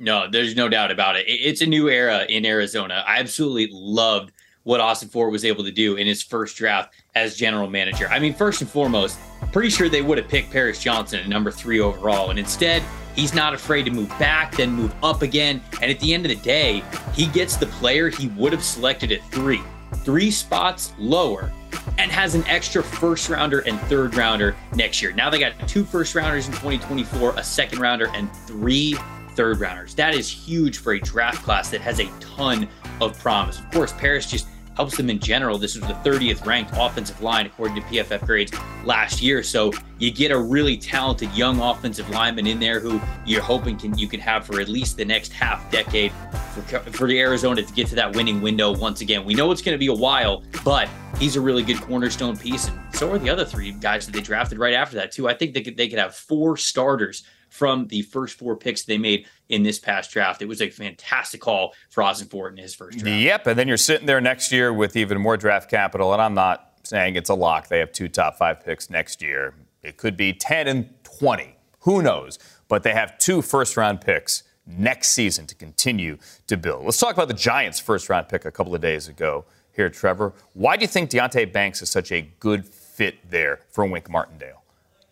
No, 0.00 0.28
there's 0.28 0.56
no 0.56 0.68
doubt 0.68 0.90
about. 0.90 1.14
It- 1.16 1.26
It's 1.28 1.60
a 1.60 1.66
new 1.66 1.88
era 1.88 2.26
in 2.28 2.44
Arizona. 2.44 3.04
I 3.06 3.20
absolutely 3.20 3.68
loved 3.72 4.32
what 4.64 4.80
Ossenfort 4.80 5.30
was 5.30 5.44
able 5.44 5.62
to 5.62 5.70
do 5.70 5.94
in 5.94 6.08
his 6.08 6.24
first 6.24 6.56
draft 6.56 6.92
as 7.14 7.36
general 7.36 7.70
manager. 7.70 8.08
I 8.08 8.18
mean, 8.18 8.34
first 8.34 8.60
and 8.62 8.68
foremost, 8.68 9.16
pretty 9.52 9.70
sure 9.70 9.88
they 9.88 10.02
would 10.02 10.18
have 10.18 10.26
picked 10.26 10.50
Paris 10.50 10.80
Johnson 10.80 11.20
at 11.20 11.28
number 11.28 11.52
three 11.52 11.78
overall. 11.78 12.30
And 12.30 12.38
instead, 12.40 12.82
he's 13.14 13.32
not 13.32 13.54
afraid 13.54 13.84
to 13.84 13.92
move 13.92 14.08
back, 14.18 14.56
then 14.56 14.72
move 14.72 14.92
up 15.04 15.22
again. 15.22 15.62
And 15.80 15.88
at 15.88 16.00
the 16.00 16.12
end 16.12 16.26
of 16.26 16.30
the 16.30 16.42
day, 16.42 16.82
he 17.14 17.26
gets 17.26 17.54
the 17.56 17.66
player 17.66 18.08
he 18.08 18.26
would 18.30 18.52
have 18.52 18.64
selected 18.64 19.12
at 19.12 19.22
three, 19.30 19.62
three 20.04 20.32
spots 20.32 20.92
lower, 20.98 21.52
and 21.98 22.10
has 22.10 22.34
an 22.34 22.46
extra 22.46 22.82
first 22.82 23.28
rounder 23.28 23.60
and 23.60 23.78
third 23.82 24.16
rounder 24.16 24.56
next 24.74 25.00
year. 25.02 25.12
Now 25.12 25.30
they 25.30 25.38
got 25.38 25.52
two 25.68 25.84
first 25.84 26.14
rounders 26.14 26.46
in 26.46 26.52
2024, 26.52 27.34
a 27.36 27.42
second 27.42 27.78
rounder, 27.78 28.08
and 28.14 28.34
three 28.46 28.96
third 29.30 29.60
rounders. 29.60 29.94
That 29.94 30.14
is 30.14 30.30
huge 30.30 30.78
for 30.78 30.94
a 30.94 31.00
draft 31.00 31.42
class 31.44 31.70
that 31.70 31.80
has 31.80 32.00
a 32.00 32.06
ton 32.20 32.68
of 33.00 33.18
promise. 33.18 33.58
Of 33.58 33.70
course, 33.70 33.92
Paris 33.92 34.30
just 34.30 34.46
helps 34.76 34.96
them 34.96 35.10
in 35.10 35.18
general. 35.18 35.58
This 35.58 35.74
was 35.74 35.86
the 35.88 35.94
30th 36.08 36.44
ranked 36.46 36.72
offensive 36.76 37.20
line 37.22 37.46
according 37.46 37.76
to 37.76 37.82
PFF 37.82 38.26
grades 38.26 38.52
last 38.84 39.22
year. 39.22 39.42
So 39.42 39.72
you 39.98 40.10
get 40.10 40.30
a 40.30 40.38
really 40.38 40.76
talented 40.76 41.32
young 41.32 41.60
offensive 41.60 42.08
lineman 42.10 42.46
in 42.46 42.60
there 42.60 42.78
who 42.78 43.00
you're 43.24 43.42
hoping 43.42 43.78
can 43.78 43.96
you 43.96 44.06
can 44.06 44.20
have 44.20 44.44
for 44.46 44.60
at 44.60 44.68
least 44.68 44.98
the 44.98 45.04
next 45.04 45.32
half 45.32 45.70
decade 45.70 46.12
for, 46.54 46.78
for 46.78 47.06
the 47.06 47.18
Arizona 47.18 47.62
to 47.62 47.72
get 47.72 47.86
to 47.88 47.94
that 47.94 48.14
winning 48.14 48.40
window 48.42 48.76
once 48.76 49.00
again. 49.00 49.24
We 49.24 49.34
know 49.34 49.50
it's 49.50 49.62
going 49.62 49.74
to 49.74 49.78
be 49.78 49.86
a 49.86 49.94
while, 49.94 50.44
but 50.64 50.88
he's 51.18 51.36
a 51.36 51.40
really 51.40 51.62
good 51.62 51.80
cornerstone 51.80 52.36
piece, 52.36 52.68
and 52.68 52.78
so 52.94 53.10
are 53.10 53.18
the 53.18 53.30
other 53.30 53.44
three 53.44 53.72
guys 53.72 54.06
that 54.06 54.12
they 54.12 54.20
drafted 54.20 54.58
right 54.58 54.74
after 54.74 54.96
that 54.96 55.12
too. 55.12 55.28
I 55.28 55.34
think 55.34 55.54
they 55.54 55.62
could 55.62 55.76
they 55.76 55.88
could 55.88 55.98
have 55.98 56.14
four 56.14 56.56
starters 56.56 57.24
from 57.48 57.86
the 57.88 58.02
first 58.02 58.38
four 58.38 58.56
picks 58.56 58.84
they 58.84 58.98
made 58.98 59.26
in 59.48 59.62
this 59.62 59.78
past 59.78 60.10
draft. 60.10 60.42
It 60.42 60.48
was 60.48 60.60
a 60.60 60.70
fantastic 60.70 61.40
call 61.40 61.74
for 61.90 62.02
Ossenfort 62.02 62.50
in 62.50 62.56
his 62.58 62.74
first 62.74 62.98
draft. 62.98 63.20
Yep, 63.20 63.46
and 63.46 63.58
then 63.58 63.68
you're 63.68 63.76
sitting 63.76 64.06
there 64.06 64.20
next 64.20 64.52
year 64.52 64.72
with 64.72 64.96
even 64.96 65.20
more 65.20 65.36
draft 65.36 65.70
capital, 65.70 66.12
and 66.12 66.20
I'm 66.20 66.34
not 66.34 66.72
saying 66.82 67.16
it's 67.16 67.30
a 67.30 67.34
lock. 67.34 67.68
They 67.68 67.78
have 67.78 67.92
two 67.92 68.08
top 68.08 68.36
five 68.36 68.64
picks 68.64 68.90
next 68.90 69.22
year. 69.22 69.54
It 69.82 69.96
could 69.96 70.16
be 70.16 70.32
10 70.32 70.68
and 70.68 70.88
20. 71.04 71.56
Who 71.80 72.02
knows? 72.02 72.38
But 72.68 72.82
they 72.82 72.92
have 72.92 73.18
two 73.18 73.42
first 73.42 73.76
round 73.76 74.00
picks 74.00 74.42
next 74.66 75.10
season 75.10 75.46
to 75.46 75.54
continue 75.54 76.18
to 76.48 76.56
build. 76.56 76.84
Let's 76.84 76.98
talk 76.98 77.14
about 77.14 77.28
the 77.28 77.34
Giants' 77.34 77.78
first 77.78 78.08
round 78.08 78.28
pick 78.28 78.44
a 78.44 78.50
couple 78.50 78.74
of 78.74 78.80
days 78.80 79.08
ago 79.08 79.44
here, 79.72 79.90
Trevor. 79.90 80.32
Why 80.54 80.76
do 80.76 80.82
you 80.82 80.88
think 80.88 81.10
Deonte 81.10 81.52
Banks 81.52 81.82
is 81.82 81.90
such 81.90 82.10
a 82.10 82.22
good 82.40 82.66
fit 82.66 83.30
there 83.30 83.60
for 83.70 83.86
Wink 83.86 84.10
Martindale? 84.10 84.62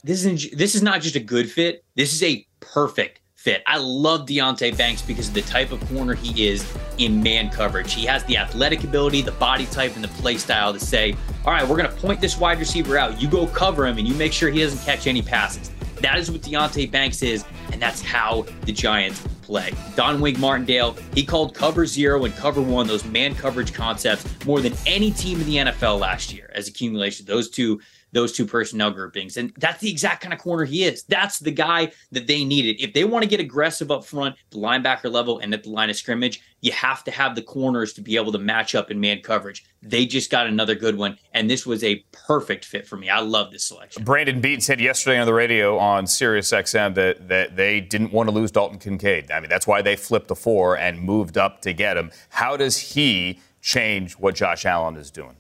This 0.05 0.23
isn't 0.27 0.59
this 0.59 0.75
is 0.75 0.83
not 0.83 1.01
just 1.01 1.17
a 1.17 1.21
good 1.21 1.51
fit. 1.51 1.83
This 1.97 2.13
is 2.13 2.23
a 2.23 2.47
perfect 2.61 3.21
fit. 3.37 3.63
I 3.67 3.79
love 3.79 4.27
Deonte 4.27 4.77
Banks 4.77 5.01
because 5.01 5.29
of 5.29 5.35
the 5.35 5.41
type 5.41 5.73
of 5.73 5.81
corner 5.89 6.13
he 6.13 6.47
is 6.47 6.71
in 6.99 7.23
man 7.23 7.49
coverage. 7.49 7.95
He 7.95 8.05
has 8.05 8.23
the 8.25 8.37
athletic 8.37 8.85
ability, 8.85 9.23
the 9.23 9.33
body 9.33 9.65
type, 9.67 9.95
and 9.95 10.05
the 10.05 10.09
play 10.09 10.37
style 10.37 10.75
to 10.75 10.79
say, 10.79 11.17
all 11.47 11.53
right, 11.53 11.67
we're 11.67 11.79
going 11.79 11.89
to 11.89 11.97
point 11.97 12.21
this 12.21 12.37
wide 12.37 12.59
receiver 12.59 12.99
out. 12.99 13.21
You 13.21 13.29
go 13.29 13.47
cover 13.47 13.87
him 13.87 13.97
and 13.97 14.07
you 14.07 14.15
make 14.15 14.35
sure 14.35 14.51
he 14.51 14.61
doesn't 14.61 14.85
catch 14.85 15.07
any 15.07 15.23
passes. 15.23 15.71
That 16.03 16.19
is 16.19 16.31
what 16.31 16.43
Deonte 16.43 16.91
Banks 16.91 17.23
is, 17.23 17.47
and 17.73 17.81
that's 17.81 18.03
how 18.03 18.45
the 18.67 18.73
Giants 18.73 19.27
play. 19.41 19.73
Don 19.97 20.21
Wink 20.21 20.39
Martindale, 20.39 20.97
he 21.15 21.25
called 21.25 21.55
cover 21.55 21.87
zero 21.87 22.27
and 22.27 22.37
cover 22.37 22.61
one, 22.61 22.87
those 22.87 23.07
man 23.07 23.35
coverage 23.35 23.73
concepts, 23.73 24.27
more 24.45 24.61
than 24.61 24.75
any 24.87 25.11
team 25.13 25.41
in 25.41 25.47
the 25.47 25.57
NFL 25.57 25.99
last 25.99 26.31
year 26.31 26.51
as 26.55 26.69
accumulation. 26.69 27.25
Those 27.25 27.49
two 27.49 27.81
those 28.15 28.33
two 28.33 28.47
personnel 28.47 28.93
groupings. 28.93 29.37
And 29.37 29.53
that's 29.59 29.81
the 29.81 29.91
exact 29.91 30.23
kind 30.23 30.33
of 30.33 30.39
corner 30.39 30.65
he 30.65 30.85
is. 30.85 31.03
That's 31.03 31.41
the 31.41 31.51
guy 31.51 31.93
that 32.13 32.27
they 32.27 32.45
needed. 32.45 32.81
If 32.81 32.95
they 32.95 33.05
want 33.05 33.25
to 33.25 33.29
get 33.29 33.41
aggressive 33.41 33.91
up 33.91 34.05
front, 34.05 34.37
the 34.51 34.59
linebacker 34.59 35.13
level, 35.13 35.41
and 35.41 35.53
at 35.53 35.65
the 35.65 35.71
line 35.71 35.91
of 35.91 35.97
scrimmage, 35.97 36.41
you 36.61 36.71
have 36.73 37.05
to 37.05 37.11
have 37.11 37.35
the 37.35 37.43
corners 37.43 37.93
to 37.95 38.01
be 38.01 38.17
able 38.17 38.33
to 38.33 38.39
match 38.39 38.75
up 38.75 38.91
in 38.91 39.01
man 39.01 39.21
coverage. 39.21 39.65
They 39.83 40.07
just 40.07 40.31
got 40.31 40.47
another 40.47 40.75
good 40.75 40.97
one. 40.97 41.19
And 41.33 41.51
this 41.51 41.67
was 41.67 41.83
a 41.85 41.97
perfect 42.13 42.65
fit 42.65 42.87
for 42.87 42.97
me. 42.97 43.11
I 43.11 43.19
love 43.19 43.51
this 43.51 43.65
selection. 43.65 44.05
Brandon 44.05 44.41
Beane 44.41 44.61
said 44.61 44.81
yesterday 44.81 45.19
on 45.19 45.27
the 45.27 45.35
radio 45.35 45.77
on 45.77 46.07
Sirius 46.07 46.53
XM 46.53 46.95
that, 46.95 47.29
that 47.29 47.57
they 47.57 47.81
didn't 47.81 48.13
want 48.13 48.29
to 48.29 48.35
lose 48.35 48.53
Dalton 48.53 48.79
Kincaid. 48.79 49.31
I 49.31 49.41
mean, 49.41 49.51
that's 49.51 49.67
why 49.67 49.83
they 49.83 49.97
flipped 49.97 50.29
the 50.29 50.37
four 50.37 50.79
and 50.79 51.01
moved 51.01 51.37
up 51.37 51.61
to 51.63 51.73
get 51.73 51.97
him. 51.97 52.13
How 52.31 52.57
does 52.57 52.79
he 52.79 53.41
change 53.61 54.13
what 54.13 54.37
Josh 54.37 54.65
Allen 54.65 54.97
is 54.97 55.11
doing? 55.11 55.37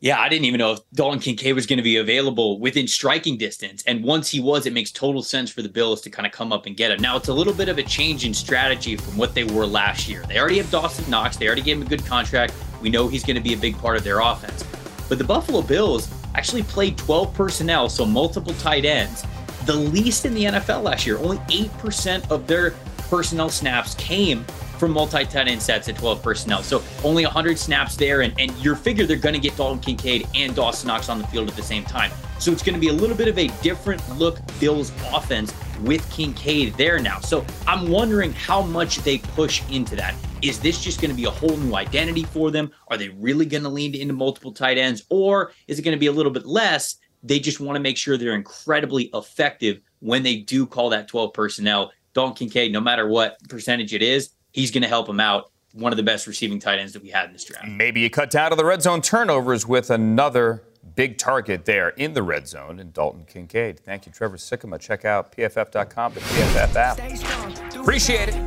Yeah, 0.00 0.20
I 0.20 0.28
didn't 0.28 0.44
even 0.44 0.58
know 0.58 0.72
if 0.72 0.80
Dalton 0.92 1.20
Kincaid 1.20 1.54
was 1.54 1.64
going 1.64 1.78
to 1.78 1.82
be 1.82 1.96
available 1.96 2.60
within 2.60 2.86
striking 2.86 3.38
distance. 3.38 3.82
And 3.86 4.04
once 4.04 4.28
he 4.28 4.40
was, 4.40 4.66
it 4.66 4.74
makes 4.74 4.90
total 4.90 5.22
sense 5.22 5.50
for 5.50 5.62
the 5.62 5.70
Bills 5.70 6.02
to 6.02 6.10
kind 6.10 6.26
of 6.26 6.32
come 6.32 6.52
up 6.52 6.66
and 6.66 6.76
get 6.76 6.90
him. 6.90 7.00
Now, 7.00 7.16
it's 7.16 7.28
a 7.28 7.32
little 7.32 7.54
bit 7.54 7.70
of 7.70 7.78
a 7.78 7.82
change 7.82 8.26
in 8.26 8.34
strategy 8.34 8.96
from 8.96 9.16
what 9.16 9.34
they 9.34 9.44
were 9.44 9.66
last 9.66 10.06
year. 10.06 10.22
They 10.28 10.38
already 10.38 10.58
have 10.58 10.70
Dawson 10.70 11.10
Knox, 11.10 11.38
they 11.38 11.46
already 11.46 11.62
gave 11.62 11.78
him 11.78 11.82
a 11.82 11.88
good 11.88 12.04
contract. 12.04 12.52
We 12.82 12.90
know 12.90 13.08
he's 13.08 13.24
going 13.24 13.36
to 13.36 13.42
be 13.42 13.54
a 13.54 13.56
big 13.56 13.78
part 13.78 13.96
of 13.96 14.04
their 14.04 14.20
offense. 14.20 14.64
But 15.08 15.16
the 15.16 15.24
Buffalo 15.24 15.62
Bills 15.62 16.10
actually 16.34 16.64
played 16.64 16.98
12 16.98 17.32
personnel, 17.32 17.88
so 17.88 18.04
multiple 18.04 18.52
tight 18.54 18.84
ends, 18.84 19.24
the 19.64 19.74
least 19.74 20.26
in 20.26 20.34
the 20.34 20.44
NFL 20.44 20.82
last 20.82 21.06
year. 21.06 21.16
Only 21.16 21.38
8% 21.38 22.30
of 22.30 22.46
their 22.46 22.72
personnel 23.08 23.48
snaps 23.48 23.94
came 23.94 24.44
from 24.78 24.92
multi-tight 24.92 25.48
end 25.48 25.62
sets 25.62 25.88
at 25.88 25.96
12 25.96 26.22
personnel. 26.22 26.62
So 26.62 26.82
only 27.04 27.24
100 27.24 27.58
snaps 27.58 27.96
there, 27.96 28.22
and, 28.22 28.38
and 28.38 28.52
you're 28.58 28.76
figure 28.76 29.06
they're 29.06 29.16
going 29.16 29.34
to 29.34 29.40
get 29.40 29.56
Dalton 29.56 29.80
Kincaid 29.80 30.28
and 30.34 30.54
Dawson 30.54 30.88
Knox 30.88 31.08
on 31.08 31.18
the 31.18 31.26
field 31.28 31.48
at 31.48 31.56
the 31.56 31.62
same 31.62 31.84
time. 31.84 32.10
So 32.38 32.52
it's 32.52 32.62
going 32.62 32.74
to 32.74 32.80
be 32.80 32.88
a 32.88 32.92
little 32.92 33.16
bit 33.16 33.28
of 33.28 33.38
a 33.38 33.48
different 33.62 34.06
look 34.18 34.38
Bills 34.60 34.92
offense 35.12 35.54
with 35.82 36.08
Kincaid 36.10 36.74
there 36.74 36.98
now. 36.98 37.20
So 37.20 37.44
I'm 37.66 37.90
wondering 37.90 38.32
how 38.32 38.62
much 38.62 38.98
they 38.98 39.18
push 39.18 39.62
into 39.70 39.96
that. 39.96 40.14
Is 40.42 40.60
this 40.60 40.82
just 40.82 41.00
going 41.00 41.10
to 41.10 41.16
be 41.16 41.24
a 41.24 41.30
whole 41.30 41.56
new 41.56 41.74
identity 41.74 42.24
for 42.24 42.50
them? 42.50 42.70
Are 42.88 42.96
they 42.96 43.08
really 43.08 43.46
going 43.46 43.62
to 43.62 43.68
lean 43.68 43.94
into 43.94 44.14
multiple 44.14 44.52
tight 44.52 44.78
ends? 44.78 45.02
Or 45.08 45.52
is 45.66 45.78
it 45.78 45.82
going 45.82 45.96
to 45.96 46.00
be 46.00 46.06
a 46.06 46.12
little 46.12 46.32
bit 46.32 46.46
less? 46.46 46.96
They 47.22 47.40
just 47.40 47.58
want 47.58 47.76
to 47.76 47.80
make 47.80 47.96
sure 47.96 48.16
they're 48.16 48.34
incredibly 48.34 49.10
effective 49.14 49.80
when 50.00 50.22
they 50.22 50.36
do 50.36 50.66
call 50.66 50.90
that 50.90 51.08
12 51.08 51.32
personnel. 51.32 51.90
Dalton 52.12 52.34
Kincaid, 52.34 52.72
no 52.72 52.80
matter 52.80 53.06
what 53.08 53.36
percentage 53.48 53.92
it 53.92 54.02
is, 54.02 54.30
he's 54.56 54.72
going 54.72 54.82
to 54.82 54.88
help 54.88 55.08
him 55.08 55.20
out. 55.20 55.52
One 55.72 55.92
of 55.92 55.98
the 55.98 56.02
best 56.02 56.26
receiving 56.26 56.58
tight 56.58 56.78
ends 56.78 56.94
that 56.94 57.02
we 57.02 57.10
had 57.10 57.26
in 57.26 57.34
this 57.34 57.44
draft. 57.44 57.68
Maybe 57.68 58.00
you 58.00 58.08
cut 58.08 58.30
down 58.30 58.50
to 58.50 58.56
the 58.56 58.64
red 58.64 58.80
zone 58.82 59.02
turnovers 59.02 59.66
with 59.66 59.90
another 59.90 60.62
big 60.94 61.18
target 61.18 61.66
there 61.66 61.90
in 61.90 62.14
the 62.14 62.22
red 62.22 62.48
zone 62.48 62.80
in 62.80 62.90
Dalton 62.92 63.26
Kincaid. 63.26 63.78
Thank 63.80 64.06
you, 64.06 64.12
Trevor 64.12 64.38
Sikkema. 64.38 64.80
Check 64.80 65.04
out 65.04 65.36
pff.com, 65.36 66.14
the 66.14 66.20
PFF 66.20 66.74
app. 66.74 67.76
Appreciate 67.76 68.30
it. 68.30 68.46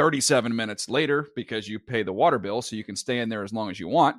37 0.00 0.56
minutes 0.56 0.88
later, 0.88 1.28
because 1.36 1.68
you 1.68 1.78
pay 1.78 2.02
the 2.02 2.10
water 2.10 2.38
bill 2.38 2.62
so 2.62 2.74
you 2.74 2.82
can 2.82 2.96
stay 2.96 3.18
in 3.18 3.28
there 3.28 3.44
as 3.44 3.52
long 3.52 3.68
as 3.68 3.78
you 3.78 3.86
want, 3.86 4.16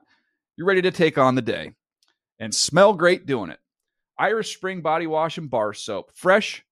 you're 0.56 0.68
ready 0.68 0.84
to 0.84 0.92
take 0.92 1.18
on 1.18 1.34
the 1.34 1.42
day 1.42 1.72
and 2.38 2.54
smell 2.54 2.94
great 2.94 3.26
doing 3.26 3.50
it. 3.50 3.58
Irish 4.20 4.56
Spring 4.56 4.82
Body 4.82 5.08
Wash 5.08 5.40
and 5.40 5.50
Bar 5.50 5.74
Soap. 5.74 6.12
Fresh, 6.14 6.64